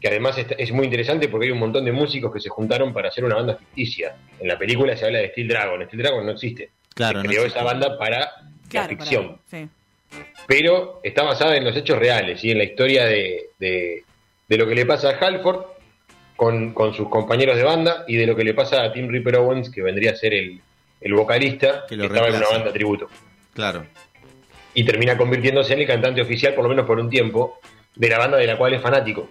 que 0.00 0.08
además 0.08 0.37
está- 0.38 0.54
es 0.58 0.70
muy 0.72 0.84
interesante 0.84 1.28
porque 1.28 1.46
hay 1.46 1.52
un 1.52 1.58
montón 1.58 1.84
de 1.84 1.93
músicos 1.93 2.32
que 2.32 2.40
se 2.40 2.48
juntaron 2.48 2.93
para 2.93 3.08
hacer 3.08 3.25
una 3.25 3.37
banda 3.37 3.56
ficticia. 3.56 4.16
En 4.38 4.48
la 4.48 4.58
película 4.58 4.96
se 4.96 5.06
habla 5.06 5.19
de 5.20 5.31
Steel 5.31 5.48
Dragon. 5.48 5.82
Steel 5.87 6.02
Dragon 6.02 6.26
no 6.26 6.32
existe. 6.32 6.70
claro. 6.94 7.20
se 7.20 7.25
no 7.25 7.28
creó 7.31 7.43
existe. 7.43 7.58
esa 7.58 7.64
banda 7.66 7.98
para 7.98 8.31
Claro, 8.69 8.90
la 8.93 8.96
ficción 8.98 9.37
para- 9.50 9.62
sí. 9.64 9.69
pero 10.46 11.00
está 11.02 11.22
basada 11.25 11.56
en 11.56 11.64
los 11.64 11.76
hechos 11.76 11.98
reales 11.98 12.43
y 12.44 12.50
en 12.50 12.58
la 12.58 12.64
historia 12.64 13.04
de, 13.04 13.50
de- 13.58 14.04
de 14.48 14.56
lo 14.56 14.66
que 14.66 14.75
le 14.75 14.87
pasa 14.87 15.10
a 15.10 15.19
Halford 15.19 15.62
con, 16.37 16.72
con 16.72 16.94
sus 16.94 17.08
compañeros 17.08 17.56
de 17.56 17.64
banda 17.64 18.04
y 18.06 18.16
de 18.16 18.26
lo 18.26 18.37
que 18.37 18.44
le 18.44 18.54
pasa 18.54 18.82
a 18.84 18.93
Tim 18.93 19.08
Ripper 19.08 19.37
Owens, 19.37 19.70
que 19.70 19.82
vendría 19.82 20.12
a 20.12 20.16
ser 20.16 20.34
el, 20.34 20.60
el 21.00 21.14
vocalista 21.14 21.84
Que 21.88 21.96
que, 21.96 22.06
estaba 22.06 22.28
en 22.28 22.37
una 22.37 22.48
banda 22.48 22.72
tributo. 22.72 23.08
Claro, 23.55 23.86
Y 24.74 24.84
termina 24.84 25.17
convirtiéndose 25.17 25.72
en 25.72 25.81
el 25.81 25.86
cantante 25.86 26.20
oficial, 26.20 26.55
por 26.55 26.65
lo 26.65 26.69
menos 26.70 26.86
por 26.86 26.98
un 27.00 27.08
tiempo, 27.10 27.58
de 27.94 28.08
la 28.10 28.19
banda 28.19 28.36
de 28.36 28.46
la 28.46 28.56
cual 28.58 28.74
es 28.74 28.82
fanático. 28.82 29.29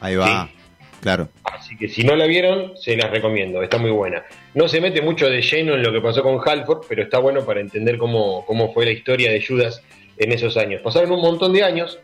Ahí 0.00 0.16
va. 0.16 0.48
Claro, 1.00 1.28
Así 1.44 1.76
que 1.76 1.88
si 1.88 2.02
no 2.02 2.16
la 2.16 2.26
vieron, 2.26 2.76
se 2.76 2.96
las 2.96 3.10
recomiendo, 3.10 3.62
está 3.62 3.78
muy 3.78 3.90
buena. 3.90 4.24
No 4.54 4.66
se 4.66 4.80
mete 4.80 5.00
mucho 5.00 5.30
de 5.30 5.42
lleno 5.42 5.74
en 5.74 5.82
lo 5.82 5.92
que 5.92 6.00
pasó 6.00 6.22
con 6.22 6.40
Halford, 6.44 6.86
pero 6.88 7.02
está 7.04 7.18
bueno 7.18 7.44
para 7.44 7.60
entender 7.60 7.98
cómo, 7.98 8.44
cómo 8.46 8.72
fue 8.72 8.84
la 8.84 8.90
historia 8.90 9.30
de 9.30 9.44
Judas 9.44 9.80
en 10.16 10.32
esos 10.32 10.56
años. 10.56 10.82
Pasaron 10.82 11.12
un 11.12 11.20
montón 11.20 11.52
de 11.52 11.62
años, 11.62 12.00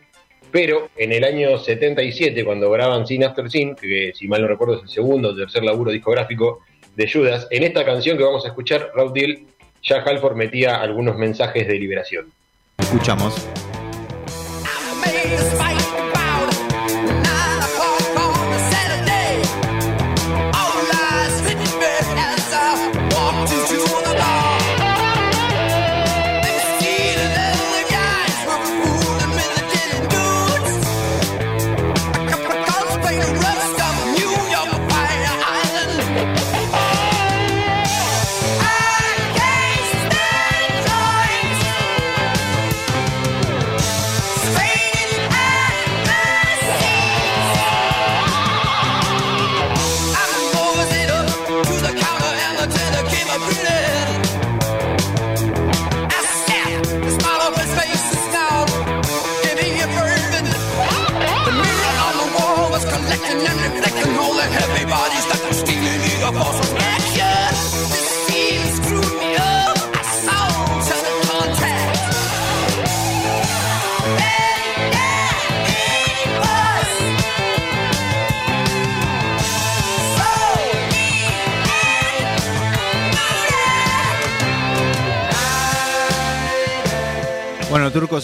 pero 0.51 0.89
en 0.95 1.11
el 1.11 1.25
año 1.25 1.57
77, 1.57 2.45
cuando 2.45 2.71
graban 2.71 3.05
Sin 3.05 3.23
After 3.25 3.49
Sin, 3.49 3.75
que 3.75 4.13
si 4.15 4.27
mal 4.27 4.41
no 4.41 4.47
recuerdo 4.47 4.75
es 4.75 4.83
el 4.83 4.89
segundo 4.89 5.29
o 5.29 5.35
tercer 5.35 5.63
laburo 5.63 5.91
discográfico 5.91 6.61
de 6.95 7.11
Judas, 7.11 7.47
en 7.51 7.63
esta 7.63 7.83
canción 7.83 8.17
que 8.17 8.23
vamos 8.23 8.45
a 8.45 8.49
escuchar, 8.49 8.91
Road 8.93 9.11
Deal, 9.13 9.39
ya 9.83 9.97
Halford 9.97 10.35
metía 10.35 10.77
algunos 10.77 11.17
mensajes 11.17 11.67
de 11.67 11.73
liberación. 11.77 12.31
escuchamos. 12.79 13.47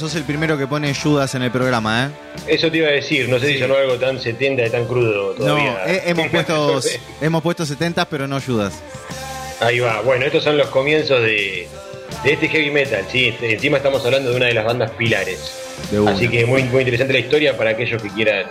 Sos 0.02 0.16
el 0.16 0.24
primero 0.24 0.58
que 0.58 0.68
pone 0.68 0.94
Judas 0.94 1.34
en 1.36 1.44
el 1.44 1.52
programa, 1.52 2.06
¿eh? 2.08 2.10
Eso 2.56 2.70
te 2.70 2.78
iba 2.78 2.88
a 2.88 2.92
decir, 2.92 3.30
no 3.30 3.40
sé 3.40 3.48
si 3.54 3.60
sonó 3.60 3.76
algo 3.76 3.96
tan 3.96 4.20
70 4.20 4.66
y 4.66 4.70
tan 4.70 4.86
crudo 4.86 5.32
todavía. 5.32 5.72
No, 5.86 5.92
eh, 5.92 6.02
hemos 6.08 6.28
puesto 6.32 6.82
hemos 7.22 7.42
puesto 7.42 7.66
70, 7.66 8.06
pero 8.06 8.28
no 8.28 8.42
Judas. 8.42 8.74
Ahí 9.62 9.80
va. 9.80 10.02
Bueno, 10.02 10.26
estos 10.26 10.44
son 10.44 10.58
los 10.58 10.68
comienzos 10.68 11.22
de, 11.22 11.68
de 12.24 12.34
este 12.34 12.48
heavy 12.50 12.72
metal, 12.72 13.06
sí. 13.12 13.30
Este- 13.30 13.54
Encima 13.54 13.78
estamos 13.78 14.04
hablando 14.06 14.32
de 14.32 14.36
una 14.38 14.48
de 14.48 14.54
las 14.54 14.66
bandas 14.66 14.92
pilares. 14.92 15.54
Así 16.08 16.28
que 16.28 16.46
muy, 16.46 16.64
muy 16.64 16.82
interesante 16.82 17.14
la 17.14 17.20
historia 17.20 17.56
para 17.56 17.70
aquellos 17.72 18.02
que 18.02 18.10
quieran, 18.10 18.46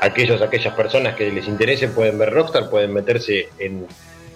aquellos, 0.00 0.40
aquellas 0.42 0.74
personas 0.74 1.14
que 1.14 1.30
les 1.30 1.46
interese, 1.46 1.88
pueden 1.88 2.18
ver 2.18 2.30
Rockstar, 2.30 2.68
pueden 2.70 2.92
meterse 2.92 3.48
en. 3.58 3.86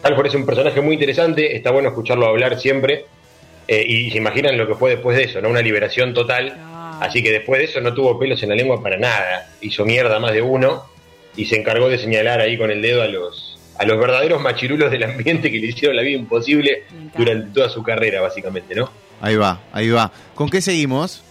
Alfred 0.02 0.26
es 0.26 0.34
un 0.34 0.46
personaje 0.46 0.80
muy 0.80 0.94
interesante, 0.94 1.56
está 1.56 1.70
bueno 1.72 1.88
escucharlo 1.88 2.26
hablar 2.26 2.60
siempre. 2.60 3.06
Eh, 3.68 3.84
y 3.86 4.10
se 4.10 4.18
imaginan 4.18 4.56
lo 4.56 4.66
que 4.66 4.74
fue 4.74 4.90
después 4.90 5.16
de 5.16 5.24
eso, 5.24 5.40
¿no? 5.40 5.48
Una 5.48 5.62
liberación 5.62 6.14
total. 6.14 6.56
Así 7.00 7.22
que 7.22 7.30
después 7.30 7.58
de 7.58 7.64
eso 7.66 7.80
no 7.80 7.92
tuvo 7.92 8.18
pelos 8.18 8.42
en 8.42 8.50
la 8.50 8.54
lengua 8.54 8.82
para 8.82 8.96
nada. 8.96 9.50
Hizo 9.60 9.84
mierda 9.84 10.18
más 10.18 10.32
de 10.32 10.42
uno 10.42 10.84
y 11.36 11.44
se 11.46 11.56
encargó 11.56 11.88
de 11.88 11.98
señalar 11.98 12.40
ahí 12.40 12.56
con 12.56 12.70
el 12.70 12.80
dedo 12.80 13.02
a 13.02 13.06
los, 13.06 13.58
a 13.78 13.84
los 13.84 13.98
verdaderos 13.98 14.40
machirulos 14.40 14.90
del 14.90 15.02
ambiente 15.02 15.50
que 15.50 15.58
le 15.58 15.66
hicieron 15.66 15.96
la 15.96 16.02
vida 16.02 16.18
imposible 16.18 16.84
durante 17.16 17.52
toda 17.52 17.68
su 17.68 17.82
carrera, 17.82 18.20
básicamente, 18.20 18.74
¿no? 18.74 18.90
Ahí 19.20 19.36
va, 19.36 19.60
ahí 19.72 19.90
va. 19.90 20.10
¿Con 20.34 20.48
qué 20.48 20.60
seguimos? 20.60 21.22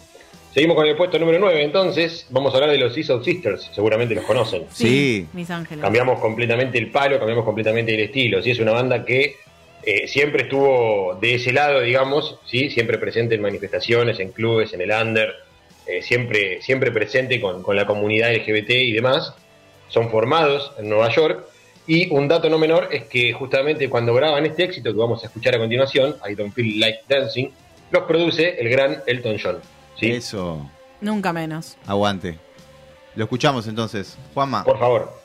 Seguimos 0.53 0.77
con 0.77 0.87
el 0.87 0.95
puesto 0.95 1.19
número 1.19 1.37
9, 1.39 1.63
entonces 1.63 2.27
vamos 2.29 2.53
a 2.53 2.57
hablar 2.57 2.71
de 2.71 2.77
los 2.77 2.97
of 3.09 3.25
Sisters, 3.25 3.69
seguramente 3.73 4.15
los 4.15 4.23
conocen. 4.23 4.63
Sí. 4.71 5.27
Mis 5.33 5.49
ángeles. 5.49 5.83
Cambiamos 5.83 6.19
completamente 6.21 6.77
el 6.77 6.91
palo, 6.91 7.17
cambiamos 7.17 7.43
completamente 7.43 7.93
el 7.93 7.99
estilo. 8.01 8.41
Sí, 8.41 8.51
es 8.51 8.59
una 8.59 8.71
banda 8.71 9.03
que 9.03 9.35
eh, 9.85 10.07
siempre 10.07 10.43
estuvo 10.43 11.17
de 11.21 11.35
ese 11.35 11.51
lado, 11.51 11.81
digamos, 11.81 12.37
sí, 12.45 12.69
siempre 12.69 12.97
presente 12.97 13.35
en 13.35 13.41
manifestaciones, 13.41 14.19
en 14.19 14.31
clubes, 14.31 14.73
en 14.73 14.81
el 14.81 14.91
under, 14.91 15.33
eh, 15.85 16.01
siempre, 16.01 16.61
siempre 16.61 16.91
presente 16.91 17.39
con, 17.39 17.61
con 17.61 17.75
la 17.75 17.85
comunidad 17.85 18.33
LGBT 18.33 18.71
y 18.71 18.93
demás. 18.93 19.33
Son 19.89 20.09
formados 20.09 20.71
en 20.79 20.89
Nueva 20.89 21.11
York. 21.11 21.45
Y 21.87 22.09
un 22.09 22.27
dato 22.27 22.49
no 22.49 22.57
menor 22.57 22.89
es 22.91 23.03
que 23.03 23.31
justamente 23.33 23.87
cuando 23.87 24.15
graban 24.15 24.43
este 24.47 24.63
éxito 24.63 24.91
que 24.91 24.97
vamos 24.97 25.23
a 25.23 25.27
escuchar 25.27 25.53
a 25.53 25.59
continuación, 25.59 26.15
I 26.27 26.33
Don't 26.33 26.53
Feel 26.53 26.79
Like 26.79 27.01
Dancing, 27.07 27.49
los 27.91 28.03
produce 28.03 28.59
el 28.59 28.69
gran 28.69 29.03
Elton 29.05 29.37
John. 29.41 29.59
¿sí? 29.99 30.11
Eso. 30.11 30.67
Nunca 30.99 31.31
menos. 31.31 31.77
Aguante. 31.85 32.39
Lo 33.15 33.25
escuchamos 33.25 33.67
entonces. 33.67 34.17
Juanma. 34.33 34.63
Por 34.63 34.79
favor. 34.79 35.24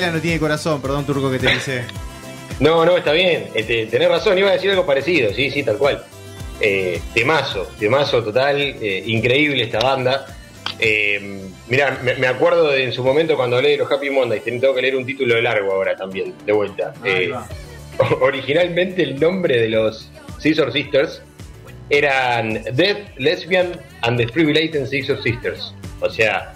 Baila 0.00 0.12
no 0.12 0.20
tiene 0.20 0.38
corazón. 0.38 0.80
Perdón, 0.82 1.06
Turco, 1.06 1.30
que 1.30 1.38
te 1.38 1.48
dice. 1.50 1.82
No, 2.60 2.84
no, 2.84 2.96
está 2.96 3.12
bien. 3.12 3.48
Este, 3.54 3.86
tenés 3.86 4.08
razón, 4.08 4.38
iba 4.38 4.50
a 4.50 4.52
decir 4.52 4.70
algo 4.70 4.86
parecido, 4.86 5.32
sí, 5.32 5.50
sí, 5.50 5.62
tal 5.62 5.76
cual. 5.78 6.04
Eh, 6.60 7.00
temazo, 7.14 7.68
temazo 7.78 8.22
total, 8.22 8.60
eh, 8.60 9.02
increíble 9.06 9.62
esta 9.62 9.78
banda. 9.78 10.26
Eh, 10.78 11.40
mirá, 11.68 11.98
me, 12.02 12.14
me 12.16 12.26
acuerdo 12.26 12.68
de 12.70 12.84
en 12.84 12.92
su 12.92 13.02
momento 13.04 13.36
cuando 13.36 13.56
hablé 13.56 13.70
de 13.70 13.76
los 13.78 13.90
Happy 13.90 14.10
Mondays, 14.10 14.42
tengo 14.44 14.74
que 14.74 14.82
leer 14.82 14.96
un 14.96 15.06
título 15.06 15.40
largo 15.40 15.72
ahora 15.72 15.96
también, 15.96 16.34
de 16.44 16.52
vuelta. 16.52 16.92
Eh, 17.04 17.30
originalmente 18.20 19.02
el 19.02 19.18
nombre 19.20 19.58
de 19.60 19.68
los 19.68 20.10
Scissor 20.38 20.72
Sisters 20.72 21.22
eran 21.88 22.62
Dead, 22.74 22.96
Lesbian 23.16 23.72
and 24.02 24.18
the 24.18 24.26
Privileged 24.26 24.86
Scissor 24.86 25.22
Sisters. 25.22 25.74
O 26.00 26.10
sea, 26.10 26.52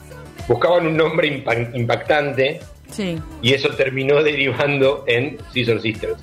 buscaban 0.49 0.87
un 0.87 0.97
nombre 0.97 1.29
impa- 1.29 1.71
impactante 1.75 2.61
Sí. 2.91 3.19
y 3.43 3.53
eso 3.55 3.69
terminó 3.71 4.23
derivando 4.23 5.05
en 5.07 5.39
Scissor 5.51 5.81
Sisters. 5.81 6.15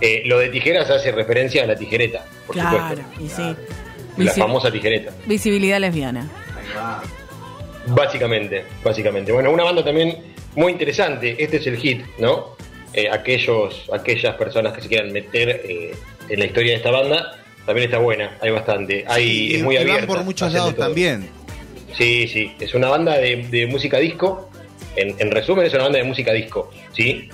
Eh, 0.00 0.22
lo 0.26 0.38
de 0.38 0.48
tijeras 0.48 0.90
hace 0.90 1.12
referencia 1.12 1.62
a 1.62 1.66
la 1.66 1.76
tijereta, 1.76 2.24
por 2.46 2.56
claro. 2.56 2.96
supuesto. 2.96 3.22
Y 3.22 3.28
sí. 3.28 3.56
La 4.16 4.32
Visi- 4.32 4.38
famosa 4.40 4.70
tijereta. 4.70 5.12
Visibilidad 5.26 5.78
lesbiana. 5.80 6.28
Básicamente, 7.86 8.64
básicamente. 8.84 9.32
Bueno, 9.32 9.50
una 9.50 9.64
banda 9.64 9.84
también 9.84 10.16
muy 10.54 10.72
interesante. 10.72 11.36
Este 11.42 11.56
es 11.56 11.66
el 11.66 11.76
hit, 11.76 12.02
¿no? 12.18 12.56
Eh, 12.94 13.08
aquellos, 13.10 13.88
aquellas 13.92 14.34
personas 14.36 14.72
que 14.74 14.82
se 14.82 14.88
quieran 14.88 15.12
meter 15.12 15.62
eh, 15.64 15.94
en 16.28 16.38
la 16.38 16.44
historia 16.46 16.72
de 16.72 16.76
esta 16.76 16.90
banda, 16.90 17.38
también 17.66 17.86
está 17.86 17.98
buena. 17.98 18.36
Hay 18.40 18.50
bastante. 18.50 19.04
Hay, 19.08 19.24
Y- 19.24 19.54
es 19.56 19.62
muy 19.62 19.74
y 19.74 19.78
van 19.78 19.88
abierta. 19.88 20.06
por 20.14 20.24
muchos 20.24 20.52
lados 20.52 20.74
todo. 20.74 20.86
también. 20.86 21.28
Sí, 21.96 22.28
sí. 22.28 22.52
Es 22.60 22.74
una 22.74 22.88
banda 22.88 23.18
de, 23.18 23.46
de 23.50 23.66
música 23.66 23.98
disco. 23.98 24.48
En, 24.96 25.14
en 25.18 25.30
resumen, 25.30 25.66
es 25.66 25.74
una 25.74 25.84
banda 25.84 25.98
de 25.98 26.04
música 26.04 26.32
disco, 26.32 26.70
¿sí? 26.92 27.28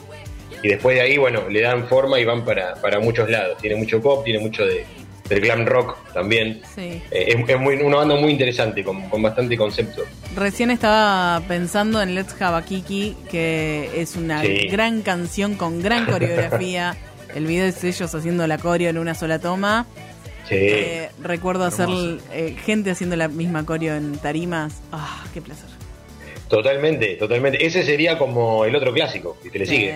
Y 0.63 0.69
después 0.69 0.97
de 0.97 1.03
ahí, 1.03 1.17
bueno, 1.19 1.49
le 1.49 1.61
dan 1.61 1.87
forma 1.89 2.19
y 2.19 2.25
van 2.25 2.45
para, 2.45 2.75
para 2.77 2.99
muchos 3.01 3.29
lados. 3.31 3.59
Tiene 3.59 3.77
mucho 3.77 4.01
pop, 4.01 4.25
tiene 4.25 4.41
mucho 4.41 4.65
de, 4.67 4.85
del 5.29 5.41
glam 5.41 5.67
rock 5.67 5.97
también. 6.13 6.63
Sí. 6.75 7.01
Eh, 7.11 7.35
es 7.37 7.49
es 7.49 7.61
muy, 7.61 7.77
una 7.77 7.99
banda 7.99 8.17
muy 8.17 8.33
interesante, 8.33 8.83
con, 8.83 9.09
con 9.09 9.23
bastante 9.23 9.57
concepto. 9.57 10.03
Recién 10.35 10.71
estaba 10.71 11.41
pensando 11.47 12.03
en 12.03 12.15
Let's 12.15 12.41
Have 12.41 12.57
a 12.57 12.63
Kiki, 12.65 13.17
que 13.31 13.91
es 14.01 14.17
una 14.17 14.43
Sí. 14.43 14.67
gran 14.69 15.03
canción 15.03 15.55
con 15.55 15.81
gran 15.81 16.07
coreografía. 16.11 16.97
El 17.35 17.47
video 17.47 17.67
es 17.67 17.85
ellos 17.85 18.13
haciendo 18.15 18.47
la 18.47 18.59
coreo 18.59 18.91
en 18.91 18.99
una 18.99 19.15
sola 19.15 19.39
toma. 19.39 19.87
Sí. 20.49 20.55
Eh, 20.57 21.11
recuerdo 21.23 21.65
hacer 21.65 21.89
eh, 22.33 22.57
gente 22.65 22.91
haciendo 22.91 23.15
la 23.17 23.29
misma 23.29 23.67
coreo 23.67 23.95
en 23.97 24.17
tarimas. 24.17 24.81
Ah, 24.93 25.25
qué 25.35 25.41
placer. 25.43 25.67
Totalmente, 26.49 27.17
totalmente. 27.17 27.65
Ese 27.65 27.83
sería 27.83 28.17
como 28.19 28.65
el 28.65 28.75
otro 28.75 28.93
clásico, 28.93 29.37
que 29.43 29.51
te 29.51 29.59
le 29.59 29.67
sigue, 29.67 29.95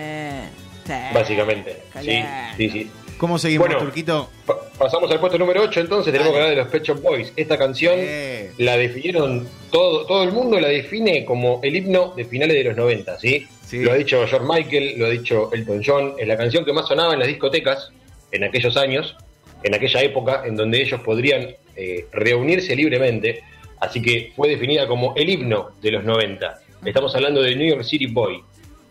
Sí, 0.85 0.91
básicamente. 1.13 1.77
Sí, 2.01 2.23
sí, 2.57 2.69
sí. 2.69 2.91
¿Cómo 3.17 3.37
seguimos, 3.39 3.67
Bueno. 3.67 3.79
Turquito? 3.81 4.29
Pa- 4.45 4.59
pasamos 4.77 5.09
al 5.09 5.19
puesto 5.19 5.37
número 5.37 5.61
8, 5.61 5.79
entonces 5.79 6.11
tenemos 6.11 6.33
que 6.33 6.39
hablar 6.39 6.49
de 6.49 6.61
los 6.61 6.67
Pet 6.67 6.83
Shop 6.83 7.01
Boys. 7.01 7.31
Esta 7.37 7.57
canción 7.57 7.93
Eh. 7.97 8.51
la 8.57 8.75
definieron 8.75 9.47
todo, 9.71 10.05
todo 10.05 10.23
el 10.23 10.33
mundo 10.33 10.59
la 10.59 10.67
define 10.67 11.23
como 11.23 11.61
el 11.63 11.75
himno 11.77 12.13
de 12.17 12.25
finales 12.25 12.57
de 12.57 12.63
los 12.65 12.75
90, 12.75 13.17
¿sí? 13.19 13.47
Sí. 13.65 13.79
Lo 13.81 13.93
ha 13.93 13.95
dicho 13.95 14.25
George 14.27 14.45
Michael, 14.45 14.95
lo 14.99 15.05
ha 15.05 15.09
dicho 15.09 15.49
Elton 15.53 15.81
John, 15.85 16.15
es 16.17 16.27
la 16.27 16.35
canción 16.35 16.65
que 16.65 16.73
más 16.73 16.87
sonaba 16.87 17.13
en 17.13 17.19
las 17.19 17.27
discotecas 17.29 17.91
en 18.33 18.43
aquellos 18.43 18.75
años, 18.75 19.15
en 19.63 19.73
aquella 19.75 20.01
época 20.01 20.43
en 20.45 20.57
donde 20.57 20.81
ellos 20.81 20.99
podrían 21.01 21.47
eh, 21.77 22.05
reunirse 22.11 22.75
libremente, 22.75 23.41
así 23.83 24.01
que 24.01 24.31
fue 24.35 24.49
definida 24.49 24.87
como 24.87 25.13
el 25.15 25.29
himno 25.29 25.71
de 25.81 25.91
los 25.91 26.03
90. 26.03 26.59
Estamos 26.85 27.13
hablando 27.15 27.41
de 27.41 27.55
New 27.55 27.67
York 27.67 27.83
City 27.83 28.07
Boy. 28.07 28.43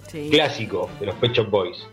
Sí. 0.09 0.29
clásico 0.31 0.91
de 1.01 1.07
los 1.07 1.15
Pet 1.15 1.33
Shop 1.33 1.49
Boys. 1.49 1.87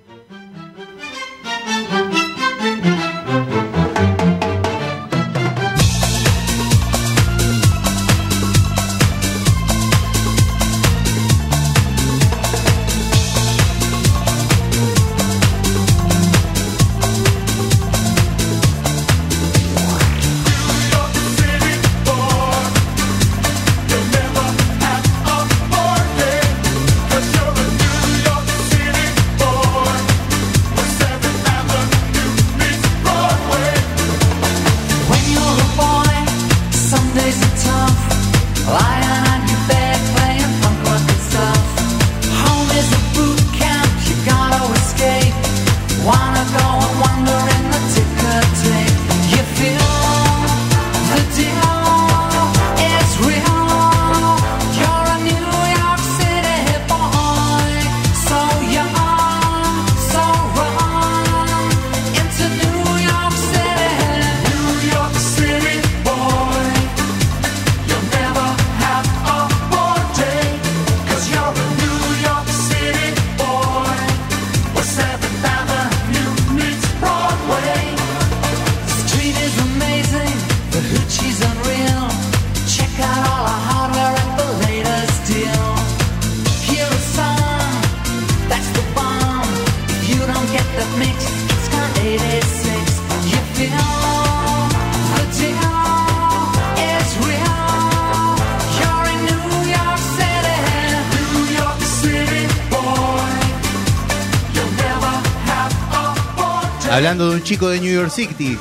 Hablando 107.00 107.30
de 107.30 107.36
un 107.38 107.44
chico 107.44 107.70
de 107.70 107.80
New 107.80 107.94
York 107.94 108.10
City. 108.12 108.58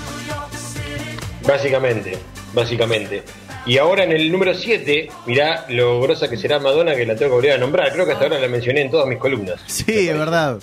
Básicamente, 1.44 2.16
básicamente. 2.54 3.24
Y 3.66 3.78
ahora 3.78 4.04
en 4.04 4.12
el 4.12 4.30
número 4.30 4.54
7, 4.54 5.08
mirá 5.26 5.66
lo 5.70 6.00
grosa 6.00 6.30
que 6.30 6.36
será 6.36 6.60
Madonna, 6.60 6.94
que 6.94 7.04
la 7.04 7.16
tengo 7.16 7.30
que 7.32 7.34
volver 7.34 7.50
a 7.54 7.58
nombrar. 7.58 7.92
Creo 7.92 8.06
que 8.06 8.12
hasta 8.12 8.26
ahora 8.26 8.38
la 8.38 8.46
mencioné 8.46 8.82
en 8.82 8.92
todas 8.92 9.08
mis 9.08 9.18
columnas. 9.18 9.60
Sí, 9.66 10.08
es 10.08 10.16
verdad. 10.16 10.60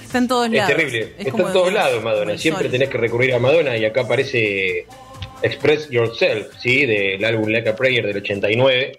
Está 0.00 0.18
en 0.18 0.28
todos 0.28 0.46
Es 0.46 0.52
lados. 0.52 0.68
terrible. 0.76 1.14
Es 1.18 1.26
Está 1.26 1.42
en 1.42 1.52
todos 1.52 1.72
lados 1.72 2.04
Madonna. 2.04 2.38
Siempre 2.38 2.66
sol. 2.66 2.70
tenés 2.70 2.88
que 2.88 2.98
recurrir 2.98 3.34
a 3.34 3.40
Madonna 3.40 3.76
y 3.76 3.84
acá 3.84 4.02
aparece 4.02 4.86
Express 5.42 5.90
Yourself, 5.90 6.54
¿sí? 6.60 6.86
Del 6.86 7.24
álbum 7.24 7.48
Like 7.48 7.70
a 7.70 7.74
Prayer 7.74 8.06
del 8.06 8.18
89, 8.18 8.92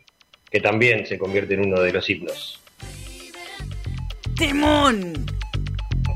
que 0.51 0.59
también 0.59 1.05
se 1.07 1.17
convierte 1.17 1.53
en 1.53 1.61
uno 1.67 1.79
de 1.79 1.93
los 1.93 2.09
himnos. 2.09 2.59
¡Temón! 4.35 5.25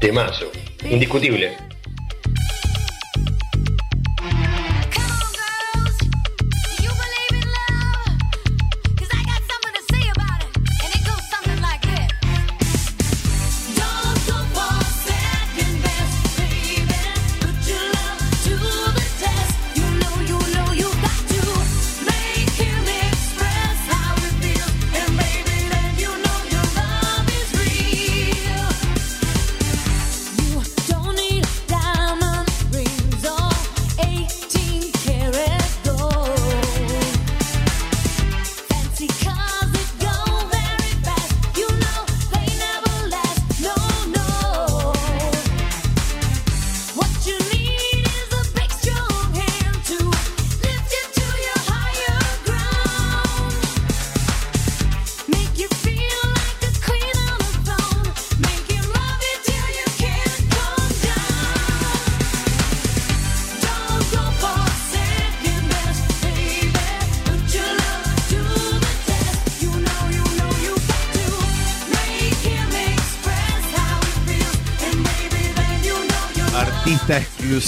Temazo. 0.02 0.52
Indiscutible. 0.90 1.56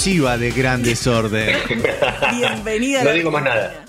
De 0.06 0.52
Gran 0.52 0.84
Desorden. 0.84 1.56
Bienvenida 2.38 3.00
a 3.00 3.02
No 3.04 3.10
la 3.10 3.16
digo 3.16 3.30
más 3.32 3.42
nada. 3.42 3.84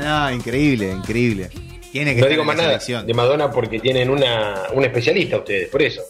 no, 0.30 0.36
increíble, 0.36 0.92
increíble. 0.92 1.50
Tiene 1.90 2.14
que 2.14 2.20
No 2.20 2.28
digo 2.28 2.44
más 2.44 2.54
nada 2.54 2.68
selección. 2.68 3.04
de 3.08 3.12
Madonna 3.12 3.50
porque 3.50 3.80
tienen 3.80 4.08
una, 4.08 4.54
un 4.72 4.84
especialista 4.84 5.38
ustedes, 5.38 5.68
por 5.68 5.82
eso. 5.82 6.00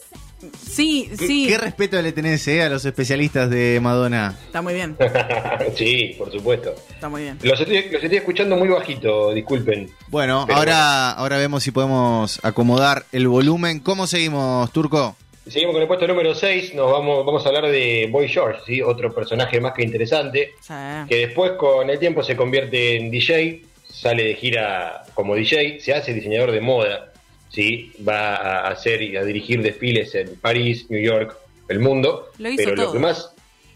Sí, 0.71 1.09
¿Qué, 1.19 1.27
sí. 1.27 1.47
qué 1.49 1.57
respeto 1.57 2.03
le 2.03 2.13
tenés 2.13 2.47
eh, 2.47 2.63
a 2.63 2.69
los 2.69 2.85
especialistas 2.85 3.49
de 3.49 3.81
Madonna? 3.81 4.37
Está 4.45 4.61
muy 4.61 4.75
bien. 4.75 4.99
sí, 5.77 6.15
por 6.19 6.31
supuesto. 6.31 6.75
Está 6.91 7.09
muy 7.09 7.23
bien. 7.23 7.39
Los 7.43 7.59
estoy, 7.59 7.89
los 7.91 8.03
estoy 8.03 8.19
escuchando 8.19 8.57
muy 8.57 8.69
bajito, 8.69 9.33
disculpen. 9.33 9.91
Bueno, 10.09 10.47
ahora, 10.53 11.13
ahora 11.13 11.39
vemos 11.39 11.63
si 11.63 11.71
podemos 11.71 12.39
acomodar 12.43 13.07
el 13.13 13.29
volumen. 13.29 13.81
¿Cómo 13.81 14.07
seguimos, 14.07 14.71
Turco? 14.73 15.17
Seguimos 15.47 15.73
con 15.75 15.83
el 15.83 15.89
puesto 15.89 16.07
número 16.07 16.35
6, 16.35 16.75
nos 16.75 16.91
vamos, 16.93 17.27
vamos 17.27 17.45
a 17.45 17.49
hablar 17.49 17.67
de 17.67 18.09
Boy 18.11 18.29
George, 18.29 18.61
¿sí? 18.65 18.81
otro 18.81 19.13
personaje 19.13 19.61
más 19.61 19.73
que 19.73 19.83
interesante, 19.83 20.53
Sí. 20.61 20.73
que 21.09 21.27
después 21.27 21.53
con 21.53 21.91
el 21.91 21.99
tiempo 21.99 22.23
se 22.23 22.37
convierte 22.37 22.97
en 22.97 23.11
DJ, 23.11 23.63
sale 23.89 24.23
de 24.23 24.35
gira 24.35 25.03
como 25.15 25.35
DJ, 25.35 25.81
se 25.81 25.95
hace 25.95 26.15
diseñador 26.15 26.53
de 26.53 26.61
moda, 26.61 27.13
¿sí? 27.49 27.93
va 28.07 28.37
a 28.37 28.69
hacer 28.69 29.03
y 29.03 29.17
a 29.17 29.25
dirigir 29.25 29.63
desfiles 29.63 30.15
en 30.15 30.37
París, 30.37 30.87
New 30.91 31.03
York, 31.03 31.37
el 31.69 31.81
mundo, 31.81 32.29
Lo 32.39 32.49
hizo 32.49 32.63
pero 32.65 32.77
lo 32.77 32.83
todo. 32.85 32.93
que 32.93 32.99
más... 33.01 33.35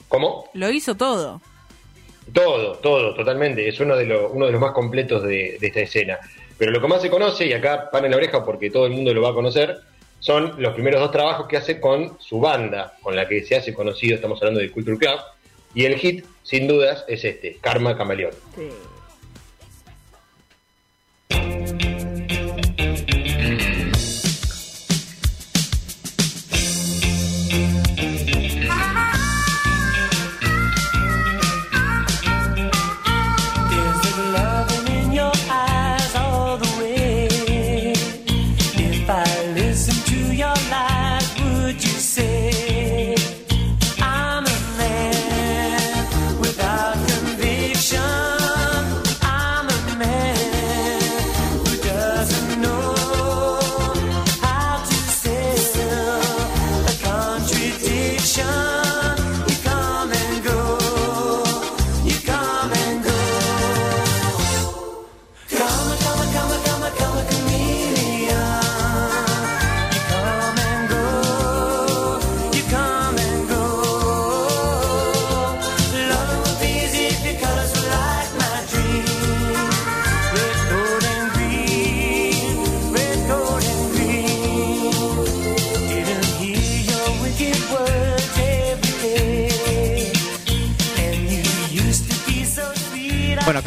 ¿Cómo? 0.09 0.48
Lo 0.55 0.70
hizo 0.70 0.94
todo. 0.94 1.40
Todo, 2.33 2.74
todo, 2.76 3.12
totalmente. 3.14 3.68
Es 3.68 3.81
uno 3.81 3.96
de, 3.96 4.07
los 4.07 4.31
uno 4.33 4.46
de 4.46 4.52
los 4.52 4.61
más 4.61 4.70
completos 4.70 5.22
de, 5.24 5.57
de 5.61 5.66
esta 5.66 5.81
escena. 5.81 6.18
Pero 6.57 6.70
lo 6.70 6.81
que 6.81 6.87
más 6.87 7.02
se 7.02 7.11
conoce, 7.11 7.44
y 7.46 7.52
acá 7.52 7.90
pan 7.90 8.05
en 8.05 8.12
la 8.12 8.16
oreja 8.18 8.44
porque 8.44 8.70
todo 8.70 8.87
el 8.87 8.92
mundo 8.92 9.12
lo 9.12 9.22
va 9.22 9.31
a 9.31 9.35
conocer, 9.35 9.76
son 10.27 10.61
los 10.61 10.75
primeros 10.75 11.01
dos 11.01 11.12
trabajos 11.12 11.47
que 11.47 11.57
hace 11.57 11.81
con 11.81 12.19
su 12.19 12.41
banda, 12.41 12.97
con 13.01 13.15
la 13.15 13.29
que 13.29 13.45
se 13.45 13.55
hace 13.55 13.73
conocido, 13.73 14.17
estamos 14.17 14.43
hablando 14.43 14.59
de 14.59 14.73
Culture 14.73 14.99
Club. 14.99 15.21
Y 15.73 15.85
el 15.85 15.95
hit, 15.99 16.25
sin 16.43 16.67
dudas, 16.67 17.05
es 17.07 17.25
este, 17.25 17.59
Karma 17.61 17.97
Camaleón. 17.97 18.33
Sí. 18.57 18.69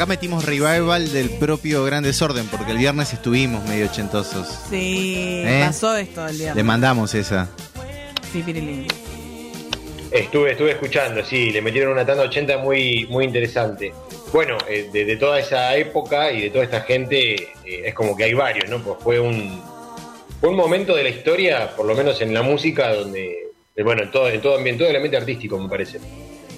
Acá 0.00 0.06
metimos 0.06 0.46
revival 0.46 1.12
del 1.12 1.28
propio 1.28 1.84
Gran 1.84 2.02
Desorden, 2.02 2.46
porque 2.46 2.72
el 2.72 2.78
viernes 2.78 3.12
estuvimos 3.12 3.62
medio 3.68 3.84
ochentosos. 3.84 4.48
Sí, 4.70 5.42
¿Eh? 5.44 5.62
pasó 5.66 5.94
esto 5.94 6.26
el 6.26 6.38
Le 6.38 6.44
viernes. 6.44 6.64
mandamos 6.64 7.14
esa. 7.14 7.50
Sí, 8.32 8.42
Pirilín. 8.42 8.86
Estuve, 10.10 10.52
estuve 10.52 10.70
escuchando, 10.70 11.22
sí, 11.22 11.50
le 11.50 11.60
metieron 11.60 11.92
una 11.92 12.06
tanda 12.06 12.22
80 12.22 12.56
muy, 12.58 13.08
muy 13.10 13.26
interesante. 13.26 13.92
Bueno, 14.32 14.56
eh, 14.70 14.88
de, 14.90 15.04
de 15.04 15.16
toda 15.18 15.38
esa 15.38 15.76
época 15.76 16.32
y 16.32 16.40
de 16.40 16.48
toda 16.50 16.64
esta 16.64 16.80
gente, 16.80 17.34
eh, 17.34 17.82
es 17.84 17.92
como 17.92 18.16
que 18.16 18.24
hay 18.24 18.32
varios, 18.32 18.70
¿no? 18.70 18.82
Pues 18.82 18.96
fue 19.04 19.20
un, 19.20 19.62
fue 20.40 20.48
un 20.48 20.56
momento 20.56 20.96
de 20.96 21.02
la 21.02 21.10
historia, 21.10 21.76
por 21.76 21.84
lo 21.84 21.94
menos 21.94 22.22
en 22.22 22.32
la 22.32 22.40
música, 22.40 22.94
donde, 22.94 23.50
eh, 23.76 23.82
bueno, 23.82 24.04
en 24.04 24.10
todo, 24.10 24.30
en 24.30 24.40
todo 24.40 24.56
ambiente, 24.56 24.78
todo 24.78 24.88
el 24.88 24.96
ambiente 24.96 25.18
artístico, 25.18 25.58
me 25.58 25.68
parece, 25.68 26.00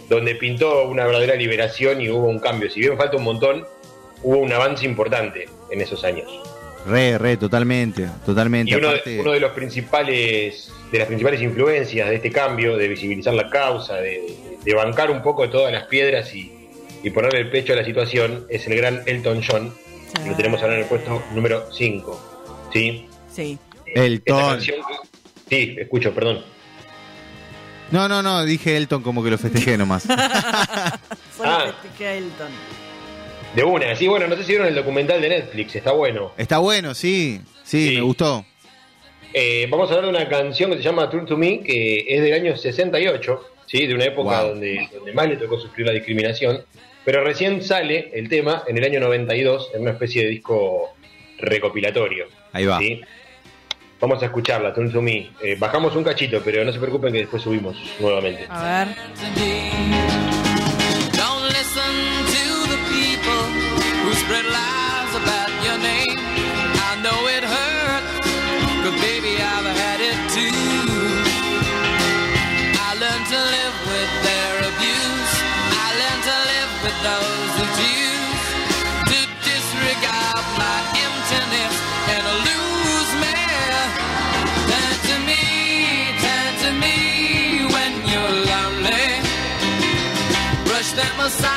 donde 0.08 0.34
pintó 0.34 0.88
una 0.88 1.04
verdadera 1.06 1.34
liberación 1.34 2.00
y 2.00 2.08
hubo 2.10 2.28
un 2.28 2.38
cambio. 2.38 2.70
Si 2.70 2.80
bien 2.80 2.96
falta 2.96 3.16
un 3.16 3.24
montón, 3.24 3.66
hubo 4.22 4.38
un 4.38 4.52
avance 4.52 4.84
importante 4.84 5.48
en 5.70 5.80
esos 5.80 6.04
años. 6.04 6.30
Re, 6.86 7.16
re, 7.18 7.36
totalmente, 7.36 8.08
totalmente. 8.26 8.72
Y 8.72 8.74
uno, 8.74 8.88
Aparte- 8.88 9.10
de, 9.10 9.20
uno 9.20 9.32
de 9.32 9.40
los 9.40 9.52
principales, 9.52 10.72
de 10.90 10.98
las 10.98 11.06
principales 11.06 11.40
influencias 11.40 12.08
de 12.08 12.16
este 12.16 12.30
cambio, 12.32 12.76
de 12.76 12.88
visibilizar 12.88 13.34
la 13.34 13.48
causa, 13.48 13.96
de, 13.96 14.34
de 14.64 14.74
bancar 14.74 15.10
un 15.10 15.22
poco 15.22 15.48
todas 15.48 15.72
las 15.72 15.84
piedras 15.84 16.34
y, 16.34 16.52
y 17.04 17.10
ponerle 17.10 17.38
el 17.40 17.50
pecho 17.50 17.72
a 17.72 17.76
la 17.76 17.84
situación, 17.84 18.46
es 18.48 18.66
el 18.66 18.76
gran 18.76 19.02
Elton 19.06 19.42
John. 19.48 19.72
Sí. 20.22 20.28
Lo 20.28 20.36
tenemos 20.36 20.60
ahora 20.60 20.74
en 20.74 20.80
el 20.80 20.86
puesto 20.86 21.22
número 21.34 21.72
5. 21.72 22.68
¿Sí? 22.72 23.06
Sí. 23.32 23.58
Elton. 23.86 24.38
canción 24.40 24.76
Sí, 25.48 25.76
escucho, 25.78 26.12
perdón. 26.14 26.42
No, 27.90 28.08
no, 28.08 28.22
no, 28.22 28.44
dije 28.44 28.76
Elton 28.76 29.02
como 29.02 29.22
que 29.22 29.30
lo 29.30 29.38
festejé 29.38 29.76
nomás. 29.76 30.02
Solo 31.36 31.50
Ah. 31.50 31.74
festejé 31.82 32.06
a 32.06 32.14
Elton. 32.14 32.48
De 33.54 33.64
una, 33.64 33.94
sí, 33.96 34.08
bueno, 34.08 34.26
no 34.28 34.36
sé 34.36 34.44
si 34.44 34.48
vieron 34.52 34.66
el 34.68 34.74
documental 34.74 35.20
de 35.20 35.28
Netflix, 35.28 35.76
está 35.76 35.92
bueno. 35.92 36.32
Está 36.38 36.58
bueno, 36.58 36.94
sí, 36.94 37.40
sí, 37.64 37.88
Sí. 37.90 37.94
me 37.96 38.00
gustó. 38.00 38.46
Eh, 39.34 39.66
vamos 39.70 39.90
a 39.90 39.94
hablar 39.94 40.10
de 40.12 40.18
una 40.20 40.28
canción 40.28 40.70
que 40.70 40.78
se 40.78 40.82
llama 40.82 41.08
True 41.10 41.26
to 41.26 41.36
Me, 41.36 41.60
que 41.62 42.04
es 42.08 42.22
del 42.22 42.32
año 42.34 42.56
68, 42.56 43.40
¿sí? 43.66 43.86
de 43.86 43.94
una 43.94 44.04
época 44.04 44.40
Wow. 44.40 44.48
donde, 44.50 44.88
donde 44.92 45.12
más 45.12 45.28
le 45.28 45.36
tocó 45.36 45.58
sufrir 45.60 45.86
la 45.86 45.92
discriminación, 45.92 46.64
pero 47.04 47.22
recién 47.24 47.62
sale 47.62 48.10
el 48.14 48.28
tema 48.30 48.62
en 48.66 48.78
el 48.78 48.84
año 48.84 49.00
92 49.00 49.70
en 49.74 49.82
una 49.82 49.90
especie 49.92 50.22
de 50.24 50.28
disco 50.30 50.94
recopilatorio. 51.38 52.26
Ahí 52.52 52.64
va. 52.66 52.78
¿sí? 52.78 53.00
Vamos 54.02 54.20
a 54.20 54.26
escucharla, 54.26 54.74
True 54.74 54.90
to 54.90 55.00
Me. 55.00 55.30
Eh, 55.40 55.54
bajamos 55.56 55.94
un 55.94 56.02
cachito, 56.02 56.42
pero 56.44 56.64
no 56.64 56.72
se 56.72 56.80
preocupen 56.80 57.12
que 57.12 57.20
después 57.20 57.40
subimos 57.40 57.76
nuevamente. 58.00 58.46
A 58.50 58.84
ver. 58.84 60.21
that 90.94 91.16
my. 91.16 91.51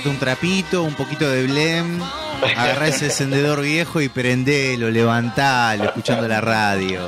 Agarrate 0.00 0.16
un 0.16 0.18
trapito, 0.18 0.82
un 0.82 0.94
poquito 0.94 1.28
de 1.28 1.42
blem, 1.42 2.00
agarrá 2.56 2.88
ese 2.88 3.06
encendedor 3.06 3.60
viejo 3.60 4.00
y 4.00 4.08
prendelo, 4.08 4.90
levantalo, 4.90 5.84
escuchando 5.84 6.26
la 6.26 6.40
radio. 6.40 7.06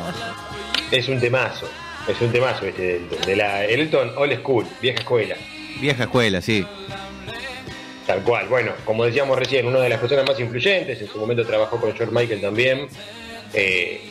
Es 0.90 1.09
un 1.09 1.18
temazo, 1.18 1.70
es 2.07 2.20
un 2.20 2.31
temazo 2.31 2.66
este 2.66 2.83
de 2.83 2.96
Elton, 2.96 3.20
de 3.22 3.37
la 3.37 3.64
Elton 3.64 4.12
Old 4.14 4.38
School, 4.40 4.66
vieja 4.83 4.98
escuela. 4.98 5.37
Vieja 5.81 6.02
escuela, 6.02 6.42
sí. 6.42 6.66
Tal 8.07 8.20
cual. 8.24 8.48
Bueno, 8.48 8.72
como 8.85 9.07
decíamos 9.07 9.38
recién, 9.38 9.64
una 9.64 9.81
de 9.81 9.88
las 9.88 9.98
personas 9.98 10.26
más 10.28 10.38
influyentes, 10.38 11.00
en 11.00 11.09
su 11.09 11.18
momento 11.18 11.46
trabajó 11.46 11.81
con 11.81 11.94
George 11.94 12.14
Michael 12.14 12.42
también. 12.42 12.88
Eh, 13.55 14.02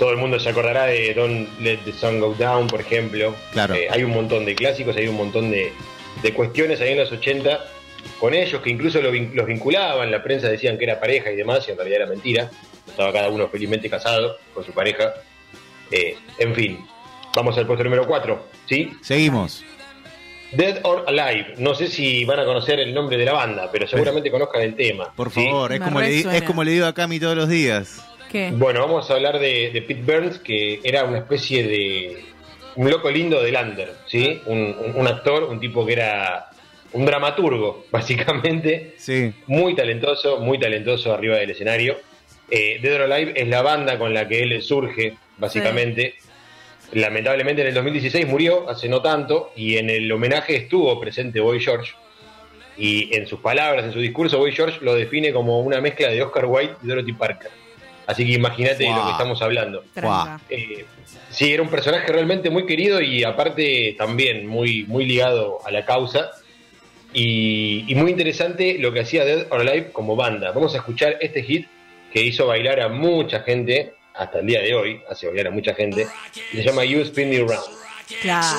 todo 0.00 0.10
el 0.10 0.16
mundo 0.16 0.40
se 0.40 0.48
acordará 0.48 0.86
de 0.86 1.14
Don't 1.14 1.60
Let 1.60 1.78
the 1.84 1.92
Sun 1.92 2.18
Go 2.18 2.34
Down, 2.36 2.66
por 2.66 2.80
ejemplo. 2.80 3.36
Claro. 3.52 3.76
Eh, 3.76 3.86
hay 3.88 4.02
un 4.02 4.10
montón 4.10 4.44
de 4.44 4.56
clásicos, 4.56 4.96
hay 4.96 5.06
un 5.06 5.16
montón 5.16 5.52
de, 5.52 5.72
de 6.24 6.34
cuestiones 6.34 6.80
ahí 6.80 6.90
en 6.90 6.98
los 6.98 7.12
80 7.12 7.75
con 8.18 8.34
ellos 8.34 8.60
que 8.62 8.70
incluso 8.70 9.00
los 9.02 9.46
vinculaban, 9.46 10.10
la 10.10 10.22
prensa 10.22 10.48
decían 10.48 10.78
que 10.78 10.84
era 10.84 10.98
pareja 11.00 11.30
y 11.30 11.36
demás, 11.36 11.66
y 11.66 11.70
en 11.72 11.76
realidad 11.76 12.02
era 12.02 12.06
mentira. 12.10 12.50
Estaba 12.86 13.12
cada 13.12 13.28
uno 13.28 13.48
felizmente 13.48 13.90
casado 13.90 14.36
con 14.54 14.64
su 14.64 14.72
pareja. 14.72 15.12
Eh, 15.90 16.16
en 16.38 16.54
fin, 16.54 16.86
vamos 17.34 17.56
al 17.58 17.66
puesto 17.66 17.84
número 17.84 18.06
4, 18.06 18.46
¿sí? 18.68 18.92
Seguimos. 19.02 19.64
Dead 20.52 20.78
or 20.84 21.04
Alive. 21.08 21.54
No 21.58 21.74
sé 21.74 21.88
si 21.88 22.24
van 22.24 22.38
a 22.40 22.44
conocer 22.44 22.78
el 22.80 22.94
nombre 22.94 23.16
de 23.16 23.24
la 23.24 23.32
banda, 23.32 23.68
pero 23.70 23.86
seguramente 23.86 24.30
conozcan 24.30 24.62
el 24.62 24.74
tema. 24.76 25.12
Por 25.14 25.30
¿sí? 25.30 25.44
favor, 25.44 25.72
es 25.72 25.80
como, 25.80 26.00
le, 26.00 26.18
es 26.20 26.42
como 26.42 26.64
le 26.64 26.70
digo 26.70 26.86
a 26.86 26.94
Cami 26.94 27.18
todos 27.20 27.36
los 27.36 27.48
días. 27.48 28.00
¿Qué? 28.30 28.50
Bueno, 28.52 28.80
vamos 28.80 29.10
a 29.10 29.14
hablar 29.14 29.38
de, 29.38 29.70
de 29.72 29.82
Pete 29.82 30.02
Burns, 30.02 30.38
que 30.38 30.80
era 30.84 31.04
una 31.04 31.18
especie 31.18 31.64
de. 31.66 32.24
un 32.76 32.90
loco 32.90 33.10
lindo 33.10 33.42
de 33.42 33.52
Lander, 33.52 33.92
¿sí? 34.06 34.40
Un, 34.46 34.58
un- 34.78 34.92
un 34.96 35.06
actor, 35.08 35.44
un 35.44 35.58
tipo 35.60 35.84
que 35.84 35.92
era 35.94 36.46
un 36.96 37.04
dramaturgo, 37.04 37.84
básicamente. 37.90 38.94
Sí. 38.96 39.32
Muy 39.46 39.74
talentoso, 39.74 40.38
muy 40.40 40.58
talentoso 40.58 41.12
arriba 41.12 41.36
del 41.36 41.50
escenario. 41.50 41.98
Eh, 42.50 42.78
Dead 42.80 42.94
or 42.94 43.12
Alive 43.12 43.32
es 43.36 43.48
la 43.48 43.62
banda 43.62 43.98
con 43.98 44.14
la 44.14 44.26
que 44.26 44.42
él 44.42 44.62
surge, 44.62 45.14
básicamente. 45.38 46.14
Lamentablemente 46.92 47.62
en 47.62 47.68
el 47.68 47.74
2016 47.74 48.26
murió, 48.26 48.68
hace 48.70 48.88
no 48.88 49.02
tanto, 49.02 49.52
y 49.56 49.76
en 49.76 49.90
el 49.90 50.10
homenaje 50.10 50.56
estuvo 50.56 50.98
presente 51.00 51.40
Boy 51.40 51.60
George. 51.60 51.92
Y 52.78 53.14
en 53.16 53.26
sus 53.26 53.40
palabras, 53.40 53.84
en 53.84 53.92
su 53.92 53.98
discurso, 53.98 54.38
Boy 54.38 54.52
George 54.52 54.78
lo 54.82 54.94
define 54.94 55.32
como 55.32 55.60
una 55.60 55.80
mezcla 55.80 56.08
de 56.08 56.22
Oscar 56.22 56.46
Wilde 56.46 56.74
y 56.82 56.86
Dorothy 56.86 57.12
Parker. 57.12 57.50
Así 58.06 58.24
que 58.24 58.34
imagínate 58.34 58.84
de 58.84 58.90
lo 58.90 59.04
que 59.04 59.10
estamos 59.10 59.42
hablando. 59.42 59.82
Eh, 60.48 60.84
sí, 61.30 61.52
era 61.52 61.62
un 61.62 61.68
personaje 61.68 62.06
realmente 62.12 62.50
muy 62.50 62.64
querido 62.64 63.00
y 63.00 63.24
aparte 63.24 63.96
también 63.98 64.46
muy, 64.46 64.84
muy 64.84 65.04
ligado 65.04 65.58
a 65.66 65.72
la 65.72 65.84
causa. 65.84 66.30
Y, 67.18 67.94
muy 67.96 68.10
interesante 68.10 68.76
lo 68.78 68.92
que 68.92 69.00
hacía 69.00 69.24
Dead 69.24 69.46
or 69.48 69.62
Alive 69.62 69.90
como 69.90 70.16
banda. 70.16 70.52
Vamos 70.52 70.74
a 70.74 70.78
escuchar 70.78 71.16
este 71.20 71.42
hit 71.42 71.66
que 72.12 72.22
hizo 72.22 72.46
bailar 72.46 72.78
a 72.78 72.88
mucha 72.88 73.40
gente, 73.40 73.94
hasta 74.12 74.40
el 74.40 74.46
día 74.46 74.60
de 74.60 74.74
hoy, 74.74 75.00
hace 75.08 75.26
bailar 75.26 75.46
a 75.46 75.50
mucha 75.50 75.74
gente, 75.74 76.06
y 76.52 76.56
se 76.58 76.62
llama 76.62 76.84
You 76.84 77.00
Spin 77.00 77.30
Me 77.30 77.38
Round. 77.38 77.64
Claro. 78.20 78.58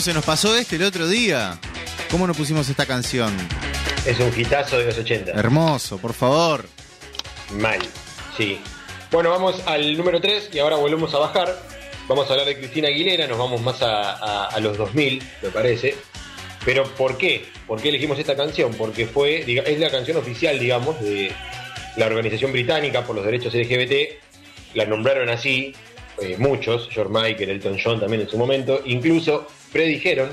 ¿Cómo 0.00 0.06
se 0.06 0.14
nos 0.14 0.24
pasó 0.24 0.56
este 0.56 0.76
el 0.76 0.84
otro 0.84 1.06
día? 1.06 1.58
¿Cómo 2.10 2.26
nos 2.26 2.34
pusimos 2.34 2.66
esta 2.70 2.86
canción? 2.86 3.36
Es 4.06 4.18
un 4.18 4.32
hitazo 4.34 4.78
de 4.78 4.86
los 4.86 4.96
80. 4.96 5.32
Hermoso, 5.32 5.98
por 5.98 6.14
favor. 6.14 6.64
Mal, 7.58 7.80
sí. 8.34 8.58
Bueno, 9.12 9.28
vamos 9.28 9.60
al 9.66 9.94
número 9.98 10.18
3 10.18 10.48
y 10.54 10.58
ahora 10.58 10.76
volvemos 10.76 11.12
a 11.12 11.18
bajar. 11.18 11.54
Vamos 12.08 12.26
a 12.26 12.32
hablar 12.32 12.46
de 12.46 12.56
Cristina 12.56 12.88
Aguilera, 12.88 13.26
nos 13.26 13.36
vamos 13.36 13.60
más 13.60 13.82
a, 13.82 14.12
a- 14.12 14.46
a 14.46 14.58
los 14.60 14.78
2000, 14.78 15.22
me 15.42 15.50
parece. 15.50 15.94
Pero 16.64 16.84
¿por 16.94 17.18
qué? 17.18 17.44
¿Por 17.66 17.82
qué 17.82 17.90
elegimos 17.90 18.18
esta 18.18 18.34
canción? 18.34 18.72
Porque 18.72 19.04
fue, 19.04 19.44
diga- 19.44 19.64
es 19.66 19.78
la 19.78 19.90
canción 19.90 20.16
oficial, 20.16 20.58
digamos, 20.58 20.98
de 21.02 21.30
la 21.98 22.06
Organización 22.06 22.52
Británica 22.52 23.04
por 23.04 23.16
los 23.16 23.24
Derechos 23.26 23.52
LGBT. 23.52 24.18
La 24.72 24.86
nombraron 24.86 25.28
así, 25.28 25.74
eh, 26.22 26.36
muchos, 26.38 26.88
George 26.90 27.12
Michael, 27.12 27.50
Elton 27.50 27.76
John 27.84 28.00
también 28.00 28.22
en 28.22 28.30
su 28.30 28.38
momento. 28.38 28.80
Incluso 28.86 29.46
predijeron 29.72 30.30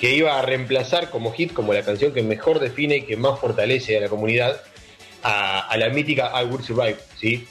que 0.00 0.14
iba 0.14 0.38
a 0.38 0.42
reemplazar 0.42 1.10
como 1.10 1.32
hit, 1.32 1.52
como 1.52 1.72
la 1.72 1.82
canción 1.82 2.12
que 2.12 2.22
mejor 2.22 2.60
define 2.60 2.96
y 2.96 3.02
que 3.02 3.16
más 3.16 3.40
fortalece 3.40 3.96
a 3.96 4.00
la 4.00 4.08
comunidad, 4.08 4.60
a, 5.22 5.74
la 5.76 5.88
mítica 5.88 6.30
I 6.40 6.44
Will 6.44 6.62
Survive, 6.62 6.98
¿sí? 7.18 7.46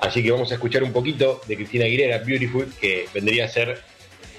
Así 0.00 0.22
que 0.22 0.30
vamos 0.30 0.50
a 0.50 0.54
escuchar 0.54 0.82
un 0.82 0.92
poquito 0.92 1.40
de 1.46 1.56
Cristina 1.56 1.84
Aguilera, 1.84 2.18
Beautiful, 2.18 2.72
que 2.80 3.06
vendría 3.14 3.46
a 3.46 3.48
ser, 3.48 3.80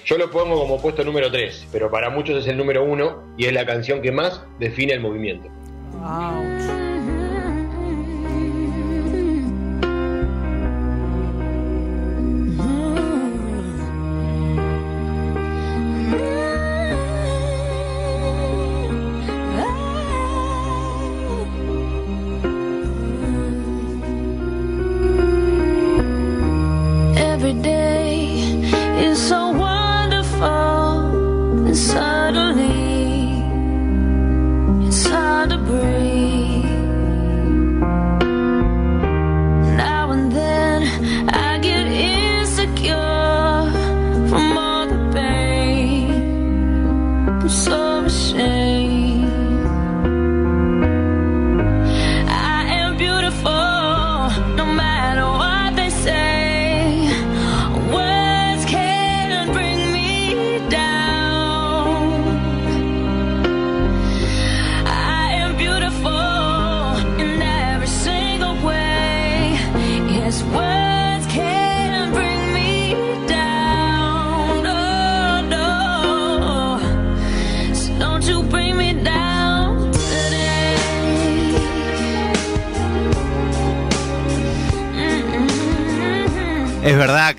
yo 0.04 0.18
lo 0.18 0.30
pongo 0.30 0.58
como 0.60 0.80
puesto 0.80 1.02
número 1.02 1.30
3, 1.30 1.68
pero 1.72 1.90
para 1.90 2.10
muchos 2.10 2.44
es 2.44 2.48
el 2.48 2.56
número 2.56 2.84
1 2.84 3.34
y 3.38 3.46
es 3.46 3.52
la 3.52 3.66
canción 3.66 4.02
que 4.02 4.12
más 4.12 4.42
define 4.58 4.92
el 4.92 5.00
movimiento. 5.00 5.48
Ouch. 6.02 6.85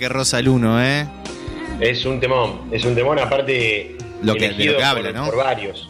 Que 0.07 0.13
rosa 0.13 0.39
el 0.39 0.47
uno, 0.47 0.81
¿eh? 0.83 1.05
Es 1.79 2.05
un 2.05 2.19
temón, 2.19 2.69
es 2.71 2.85
un 2.85 2.95
temón 2.95 3.19
aparte 3.19 3.95
Lo 4.23 4.33
que- 4.35 4.49
de 4.49 4.65
lo 4.65 4.77
que 4.77 4.83
habla, 4.83 5.11
por, 5.11 5.13
¿no? 5.19 5.25
por 5.25 5.35
varios. 5.37 5.89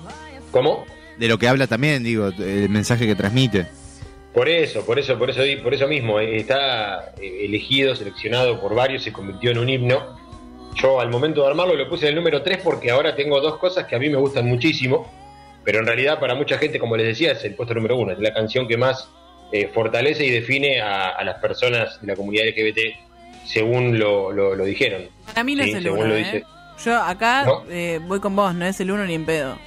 ¿Cómo? 0.52 0.86
De 1.18 1.28
lo 1.28 1.38
que 1.38 1.48
habla 1.48 1.68
también, 1.68 2.04
digo, 2.04 2.28
el 2.40 2.70
mensaje 2.70 3.06
que 3.06 3.16
transmite. 3.16 3.68
Por 4.34 4.50
eso, 4.50 4.86
por 4.86 5.00
eso, 5.00 5.18
por 5.18 5.30
eso, 5.30 5.42
por 5.64 5.74
eso 5.74 5.88
mismo, 5.88 6.20
eh, 6.20 6.38
está 6.38 7.14
eh, 7.20 7.46
elegido, 7.46 7.96
seleccionado 7.96 8.60
por 8.60 8.76
varios, 8.76 9.04
se 9.04 9.12
convirtió 9.12 9.52
en 9.52 9.58
un 9.60 9.70
himno. 9.70 10.18
Yo 10.76 11.00
al 11.00 11.10
momento 11.10 11.42
de 11.42 11.48
armarlo 11.48 11.76
lo 11.76 11.90
puse 11.90 12.06
en 12.06 12.10
el 12.10 12.16
número 12.16 12.44
3 12.44 12.60
porque 12.64 12.92
ahora 12.92 13.16
tengo 13.16 13.40
dos 13.42 13.58
cosas 13.58 13.86
que 13.86 13.96
a 13.96 14.00
mí 14.00 14.10
me 14.10 14.18
gustan 14.18 14.46
muchísimo, 14.46 15.12
pero 15.64 15.80
en 15.80 15.88
realidad 15.88 16.20
para 16.20 16.36
mucha 16.36 16.58
gente, 16.60 16.78
como 16.80 16.96
les 16.98 17.08
decía, 17.08 17.32
es 17.32 17.44
el 17.46 17.56
puesto 17.56 17.74
número 17.74 17.96
uno, 17.98 18.12
es 18.12 18.20
la 18.20 18.32
canción 18.34 18.68
que 18.68 18.78
más 18.78 19.10
eh, 19.52 19.70
fortalece 19.74 20.24
y 20.26 20.30
define 20.30 20.82
a, 20.82 21.10
a 21.10 21.24
las 21.24 21.40
personas 21.40 22.00
de 22.02 22.08
la 22.08 22.16
comunidad 22.16 22.46
LGBT 22.48 23.07
según 23.48 23.98
lo, 23.98 24.32
lo- 24.32 24.56
lo 24.56 24.66
dijeron. 24.66 25.04
Para 25.26 25.44
mí 25.44 25.56
no 25.56 25.64
Sí, 25.64 25.70
es 25.72 25.76
el 25.78 25.84
según 25.84 26.00
uno, 26.00 26.08
lo 26.10 26.16
¿eh? 26.16 26.18
dice. 26.20 26.44
Yo 26.86 26.96
acá 27.02 27.44
¿No? 27.46 27.64
eh, 27.70 28.00
voy 28.06 28.20
con 28.20 28.36
vos, 28.36 28.54
no 28.54 28.66
es 28.66 28.80
el 28.80 28.92
uno 28.92 29.06
ni 29.06 29.16
en 29.16 29.26
pedo. 29.26 29.58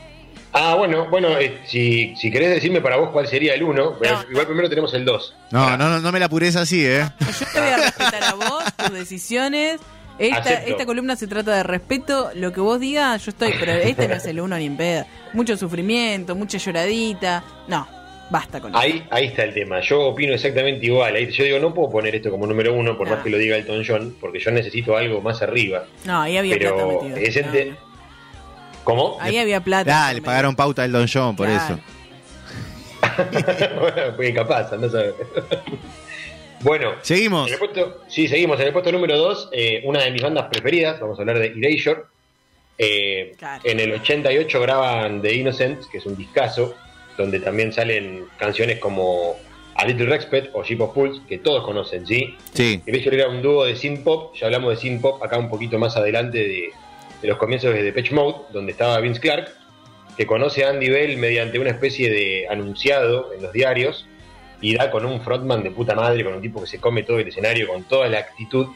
Ah, 0.53 0.75
bueno, 0.77 1.09
bueno, 1.11 1.29
eh, 1.39 1.61
si, 1.67 2.15
si 2.17 2.31
querés 2.31 2.51
decirme 2.51 2.81
para 2.81 2.97
vos 2.97 3.11
cuál 3.11 3.27
sería 3.29 3.55
el 3.55 3.63
1, 3.63 3.99
igual 4.31 4.47
primero 4.47 4.69
tenemos 4.69 4.93
el 4.95 5.05
2. 5.05 5.35
No, 5.53 5.77
no, 5.77 5.89
no, 5.89 6.01
no 6.01 6.11
me 6.13 6.19
la 6.19 6.27
apures 6.27 6.57
así, 6.57 6.85
¿eh? 6.85 7.09
Yo 7.21 7.47
te 7.53 7.61
voy 7.61 7.69
a 7.71 7.77
respetar 7.77 8.25
a 8.25 8.35
vos, 8.35 8.65
tus 8.77 8.93
decisiones. 8.93 9.81
Esta, 10.19 10.53
esta 10.55 10.85
columna 10.87 11.17
se 11.17 11.27
trata 11.29 11.55
de 11.55 11.63
respeto. 11.63 12.31
Lo 12.35 12.53
que 12.53 12.61
vos 12.61 12.79
digas, 12.81 13.25
yo 13.25 13.31
estoy, 13.31 13.55
pero 13.59 13.73
este 13.73 14.07
no 14.09 14.15
es 14.15 14.27
el 14.27 14.41
uno 14.41 14.59
ni 14.59 14.67
en 14.67 14.77
pedo. 14.77 15.07
Mucho 15.33 15.57
sufrimiento, 15.57 16.35
mucha 16.35 16.59
lloradita. 16.59 17.43
No, 17.69 17.87
basta 18.31 18.61
con 18.61 18.71
eso. 18.71 18.79
Ahí, 18.81 19.05
ahí 19.11 19.27
está 19.27 19.43
el 19.45 19.53
tema. 19.53 19.81
Yo 19.81 20.01
opino 20.03 20.33
exactamente 20.33 20.87
igual. 20.87 21.15
Ahí, 21.17 21.31
yo 21.31 21.45
digo, 21.45 21.59
no 21.59 21.75
puedo 21.75 21.91
poner 21.91 22.15
esto 22.15 22.31
como 22.31 22.47
número 22.47 22.73
uno, 22.75 22.97
por 22.97 23.09
No. 23.09 23.15
más 23.17 23.25
que 23.25 23.31
lo 23.31 23.37
diga 23.39 23.57
Elton 23.57 23.83
John, 23.87 24.17
porque 24.21 24.39
yo 24.39 24.51
necesito 24.51 24.97
algo 24.97 25.21
más 25.21 25.43
arriba. 25.43 25.85
No, 26.05 26.21
ahí 26.23 26.37
había 26.37 26.57
plata 26.57 26.75
Pero 26.77 27.03
metido. 27.03 27.17
es 27.17 27.37
No, 27.37 27.43
ente- 27.53 27.71
no. 27.71 27.77
¿Cómo? 28.85 29.19
Ahí 29.21 29.37
había 29.39 29.61
plata. 29.61 30.09
Ah, 30.09 30.15
le 30.15 30.23
pagaron 30.23 30.57
pauta 30.57 30.83
al 30.83 30.91
Don 30.93 31.07
John, 31.13 31.37
por 31.37 31.47
Claro. 31.49 31.75
eso. 31.75 31.81
bueno, 33.81 34.15
fue 34.17 34.29
incapaz, 34.29 34.73
no 34.79 34.89
sabe. 34.89 35.15
bueno, 36.61 36.93
Seguimos. 37.03 37.47
en 37.49 37.55
el 37.55 37.59
puesto, 37.59 38.03
sí, 38.09 38.29
seguimos. 38.29 38.59
En 38.61 38.67
el 38.69 38.73
puesto 38.73 38.93
número 38.93 39.17
2, 39.17 39.51
una 39.85 40.03
de 40.05 40.11
mis 40.11 40.23
bandas 40.23 40.47
preferidas, 40.51 41.01
vamos 41.01 41.19
a 41.19 41.23
hablar 41.23 41.39
de 41.39 41.53
Erasure. 41.57 42.03
Eh, 42.79 43.33
Claro. 43.39 43.63
En 43.65 43.79
el 43.81 43.93
88 43.93 44.61
graban 44.61 45.21
The 45.21 45.35
Innocents, 45.35 45.87
que 45.87 45.99
es 45.99 46.07
un 46.07 46.17
discazo, 46.17 46.75
donde 47.21 47.41
también 47.41 47.73
salen 47.73 48.25
canciones 48.39 48.79
como 48.79 49.37
A 49.75 49.85
Little 49.85 50.07
Respect 50.07 50.51
o 50.55 50.65
Ship 50.65 50.81
of 50.81 50.95
Fools, 50.95 51.21
que 51.29 51.39
todos 51.39 51.65
conocen, 51.65 52.07
¿sí? 52.07 52.37
Sí. 52.55 52.83
Erasure 52.87 53.17
era 53.17 53.29
un 53.29 53.43
dúo 53.43 53.65
de 53.65 53.77
synth 53.77 54.03
pop, 54.03 54.35
ya 54.35 54.47
hablamos 54.47 54.71
de 54.71 54.77
synth 54.77 55.01
pop 55.01 55.23
acá 55.23 55.39
un 55.39 55.49
poquito 55.49 55.79
más 55.79 55.97
adelante 55.97 56.39
de, 56.39 56.71
de 57.21 57.29
los 57.29 57.39
comienzos 57.39 57.75
de 57.75 57.83
Depeche 57.83 58.15
Mode, 58.15 58.47
donde 58.53 58.73
estaba 58.73 58.99
Vince 59.01 59.21
Clark, 59.21 59.53
que 60.17 60.27
conoce 60.27 60.65
a 60.65 60.71
Andy 60.71 60.89
Bell 60.89 61.17
mediante 61.19 61.59
una 61.59 61.71
especie 61.71 62.11
de 62.11 62.47
anunciado 62.49 63.33
en 63.33 63.43
los 63.43 63.53
diarios 63.53 64.07
y 64.61 64.75
da 64.75 64.91
con 64.91 65.07
un 65.07 65.21
frontman 65.23 65.63
de 65.63 65.71
puta 65.71 65.95
madre, 65.95 66.25
con 66.25 66.35
un 66.35 66.43
tipo 66.43 66.61
que 66.61 66.67
se 66.67 66.79
come 66.79 67.03
todo 67.03 67.19
el 67.19 67.29
escenario 67.29 67.69
con 67.69 67.85
toda 67.85 68.09
la 68.09 68.19
actitud 68.19 68.67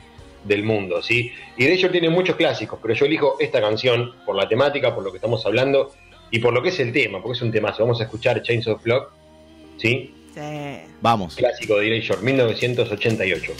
del 0.44 0.62
mundo, 0.62 1.02
¿sí? 1.02 1.32
Y 1.56 1.64
Erasure 1.64 1.90
tiene 1.90 2.10
muchos 2.10 2.36
clásicos, 2.36 2.78
pero 2.80 2.94
yo 2.94 3.06
elijo 3.06 3.36
esta 3.40 3.60
canción 3.60 4.14
por 4.26 4.36
la 4.36 4.48
temática, 4.48 4.94
por 4.94 5.02
lo 5.02 5.10
que 5.10 5.16
estamos 5.16 5.44
hablando 5.46 5.92
y 6.30 6.38
por 6.38 6.52
lo 6.52 6.62
que 6.62 6.70
es 6.70 6.80
el 6.80 6.92
tema, 6.92 7.22
porque 7.22 7.36
es 7.36 7.42
un 7.42 7.52
temazo. 7.52 7.82
Vamos 7.82 8.00
a 8.00 8.04
escuchar 8.04 8.42
Chains 8.42 8.66
of 8.66 8.82
Flock, 8.82 9.12
¿sí? 9.78 10.14
Sí. 10.34 10.40
Vamos. 11.00 11.36
Clásico 11.36 11.78
de 11.78 11.96
Erasure, 11.96 12.20
1988. 12.22 13.52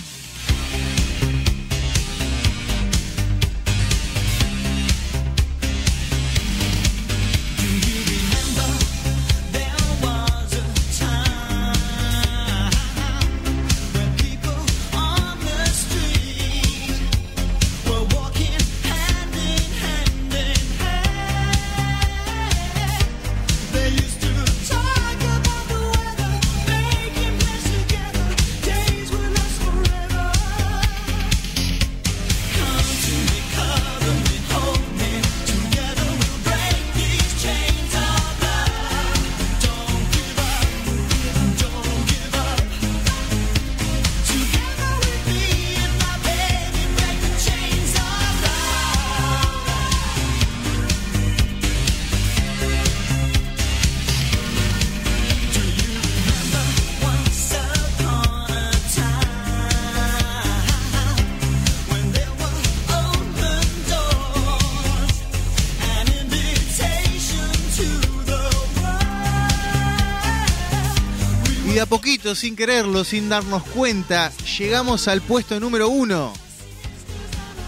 Sin 72.32 72.56
quererlo, 72.56 73.04
sin 73.04 73.28
darnos 73.28 73.62
cuenta, 73.64 74.32
llegamos 74.58 75.08
al 75.08 75.20
puesto 75.20 75.60
número 75.60 75.90
uno. 75.90 76.32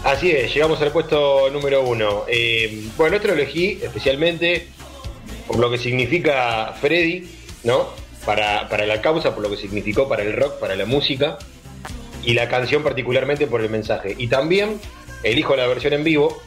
Así 0.03 0.31
es, 0.31 0.51
llegamos 0.51 0.81
al 0.81 0.91
puesto 0.91 1.51
número 1.51 1.83
uno. 1.83 2.23
Eh, 2.27 2.87
bueno, 2.97 3.17
esto 3.17 3.27
lo 3.27 3.35
elegí 3.35 3.77
especialmente 3.83 4.67
por 5.45 5.59
lo 5.59 5.69
que 5.69 5.77
significa 5.77 6.73
Freddy, 6.81 7.29
¿no? 7.63 7.89
Para, 8.25 8.67
para 8.67 8.87
la 8.87 9.01
causa, 9.01 9.35
por 9.35 9.43
lo 9.43 9.51
que 9.51 9.57
significó 9.57 10.09
para 10.09 10.23
el 10.23 10.33
rock, 10.33 10.59
para 10.59 10.75
la 10.75 10.85
música, 10.85 11.37
y 12.23 12.33
la 12.33 12.49
canción 12.49 12.81
particularmente 12.81 13.45
por 13.45 13.61
el 13.61 13.69
mensaje. 13.69 14.15
Y 14.17 14.27
también 14.27 14.79
elijo 15.23 15.55
la 15.55 15.67
versión 15.67 15.93
en 15.93 16.03
vivo 16.03 16.41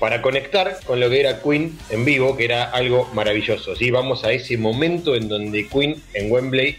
para 0.00 0.20
conectar 0.20 0.80
con 0.84 0.98
lo 0.98 1.08
que 1.08 1.20
era 1.20 1.40
Queen 1.40 1.78
en 1.90 2.04
vivo, 2.04 2.36
que 2.36 2.44
era 2.44 2.64
algo 2.64 3.08
maravilloso. 3.14 3.76
¿sí? 3.76 3.92
Vamos 3.92 4.24
a 4.24 4.32
ese 4.32 4.56
momento 4.56 5.14
en 5.14 5.28
donde 5.28 5.68
Queen 5.68 6.02
en 6.14 6.30
Wembley 6.30 6.76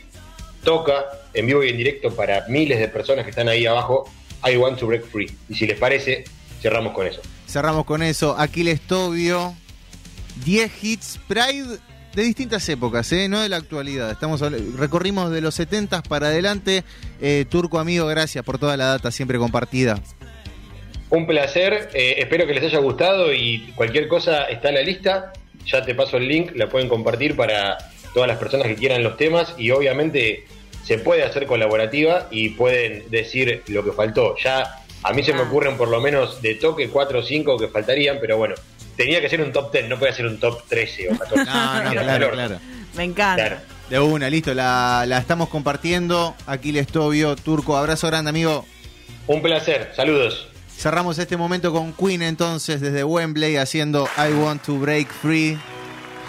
toca 0.64 1.06
en 1.34 1.46
vivo 1.46 1.64
y 1.64 1.70
en 1.70 1.78
directo 1.78 2.16
para 2.16 2.46
miles 2.48 2.80
de 2.80 2.88
personas 2.88 3.24
que 3.24 3.30
están 3.30 3.50
ahí 3.50 3.66
abajo, 3.66 4.10
I 4.46 4.58
Want 4.58 4.80
to 4.80 4.88
Break 4.88 5.06
Free. 5.06 5.32
Y 5.50 5.56
si 5.56 5.68
les 5.68 5.78
parece, 5.78 6.24
cerramos 6.62 6.94
con 6.94 7.08
eso. 7.08 7.22
Cerramos 7.48 7.86
con 7.86 8.02
eso. 8.02 8.36
Aquiles 8.38 8.82
Tobio, 8.82 9.56
10 10.46 10.84
hits 10.84 11.20
Pride 11.28 11.78
de 12.14 12.24
distintas 12.24 12.68
épocas, 12.70 13.12
¿eh? 13.12 13.28
no 13.28 13.42
de 13.42 13.50
la 13.50 13.58
actualidad. 13.58 14.12
Estamos 14.12 14.42
recorrimos 14.78 15.32
de 15.32 15.42
los 15.42 15.56
70 15.56 16.04
para 16.04 16.28
adelante. 16.28 16.84
Eh, 17.22 17.46
Turco 17.50 17.80
amigo, 17.80 18.06
gracias 18.08 18.44
por 18.44 18.60
toda 18.60 18.78
la 18.78 18.86
data 18.86 19.12
siempre 19.12 19.38
compartida. 19.38 20.00
Un 21.10 21.28
placer, 21.28 21.90
eh, 21.94 22.16
espero 22.18 22.48
que 22.48 22.54
les 22.54 22.64
haya 22.64 22.80
gustado 22.80 23.34
y 23.34 23.72
cualquier 23.76 24.08
cosa 24.08 24.46
está 24.46 24.70
en 24.70 24.76
la 24.76 24.82
lista. 24.82 25.34
Ya 25.66 25.84
te 25.84 25.96
paso 25.96 26.18
el 26.18 26.28
link, 26.28 26.52
la 26.56 26.68
pueden 26.70 26.90
compartir 26.90 27.36
para 27.36 27.78
todas 28.14 28.28
las 28.28 28.38
personas 28.38 28.68
que 28.68 28.76
quieran 28.76 29.04
los 29.04 29.18
temas 29.18 29.54
y 29.58 29.72
obviamente 29.72 30.46
se 30.84 30.98
puede 30.98 31.24
hacer 31.24 31.46
colaborativa 31.46 32.28
y 32.32 32.50
pueden 32.50 33.06
decir 33.10 33.64
lo 33.68 33.84
que 33.84 33.92
faltó. 33.94 34.36
Ya 34.44 34.80
a 35.04 35.14
mí 35.14 35.24
se 35.24 35.34
me 35.34 35.40
Ah. 35.42 35.44
ocurren 35.44 35.78
por 35.78 35.88
lo 35.88 36.00
menos 36.02 36.42
de 36.42 36.56
toque 36.56 36.90
4 36.90 37.20
o 37.20 37.24
5 37.24 37.58
que 37.58 37.68
faltarían, 37.70 38.18
pero 38.22 38.38
bueno, 38.38 38.56
tenía 38.98 39.22
que 39.22 39.30
ser 39.30 39.42
un 39.42 39.52
top 39.52 39.72
10, 39.72 39.88
no 39.90 39.98
puede 40.00 40.14
ser 40.14 40.26
un 40.28 40.40
top 40.40 40.62
13 40.68 41.10
o 41.10 41.18
14. 41.18 41.46
No, 41.46 41.84
no, 41.84 41.92
claro, 41.92 42.32
claro. 42.32 42.60
Me 42.96 43.04
encanta. 43.06 43.48
Claro. 43.48 43.62
De 43.90 44.00
una, 44.00 44.30
listo, 44.30 44.54
la, 44.54 45.04
la 45.08 45.18
estamos 45.18 45.50
compartiendo. 45.50 46.36
Aquiles 46.48 46.88
Tobio, 46.88 47.36
Turco, 47.36 47.76
abrazo 47.78 48.08
grande 48.08 48.30
amigo. 48.30 48.66
Un 49.28 49.42
placer, 49.42 49.92
saludos. 49.96 50.48
Cerramos 50.78 51.18
este 51.20 51.38
momento 51.38 51.72
con 51.72 51.94
Queen 51.94 52.22
entonces 52.24 52.82
desde 52.82 53.04
Wembley 53.04 53.56
haciendo 53.58 54.08
I 54.18 54.34
Want 54.34 54.64
to 54.66 54.76
Break 54.76 55.08
Free. 55.12 55.58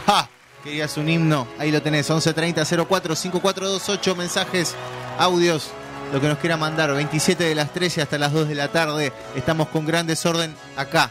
¡Ja! 0.06 0.28
Querías 0.64 0.96
un 0.96 1.10
himno, 1.10 1.46
ahí 1.58 1.70
lo 1.70 1.82
tenés, 1.82 2.08
1130 2.08 2.64
04 2.86 3.14
5428 3.14 4.16
mensajes, 4.16 4.74
audios, 5.18 5.68
lo 6.10 6.22
que 6.22 6.28
nos 6.28 6.38
quiera 6.38 6.56
mandar, 6.56 6.90
27 6.90 7.44
de 7.44 7.54
las 7.54 7.70
13 7.74 8.00
hasta 8.00 8.16
las 8.16 8.32
2 8.32 8.48
de 8.48 8.54
la 8.54 8.68
tarde. 8.68 9.12
Estamos 9.36 9.68
con 9.68 9.84
gran 9.84 10.06
desorden 10.06 10.56
acá 10.74 11.10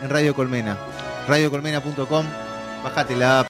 en 0.00 0.08
Radio 0.08 0.34
Colmena. 0.34 0.78
radiocolmena.com, 1.28 2.24
bajate 2.82 3.14
la 3.14 3.40
app. 3.40 3.42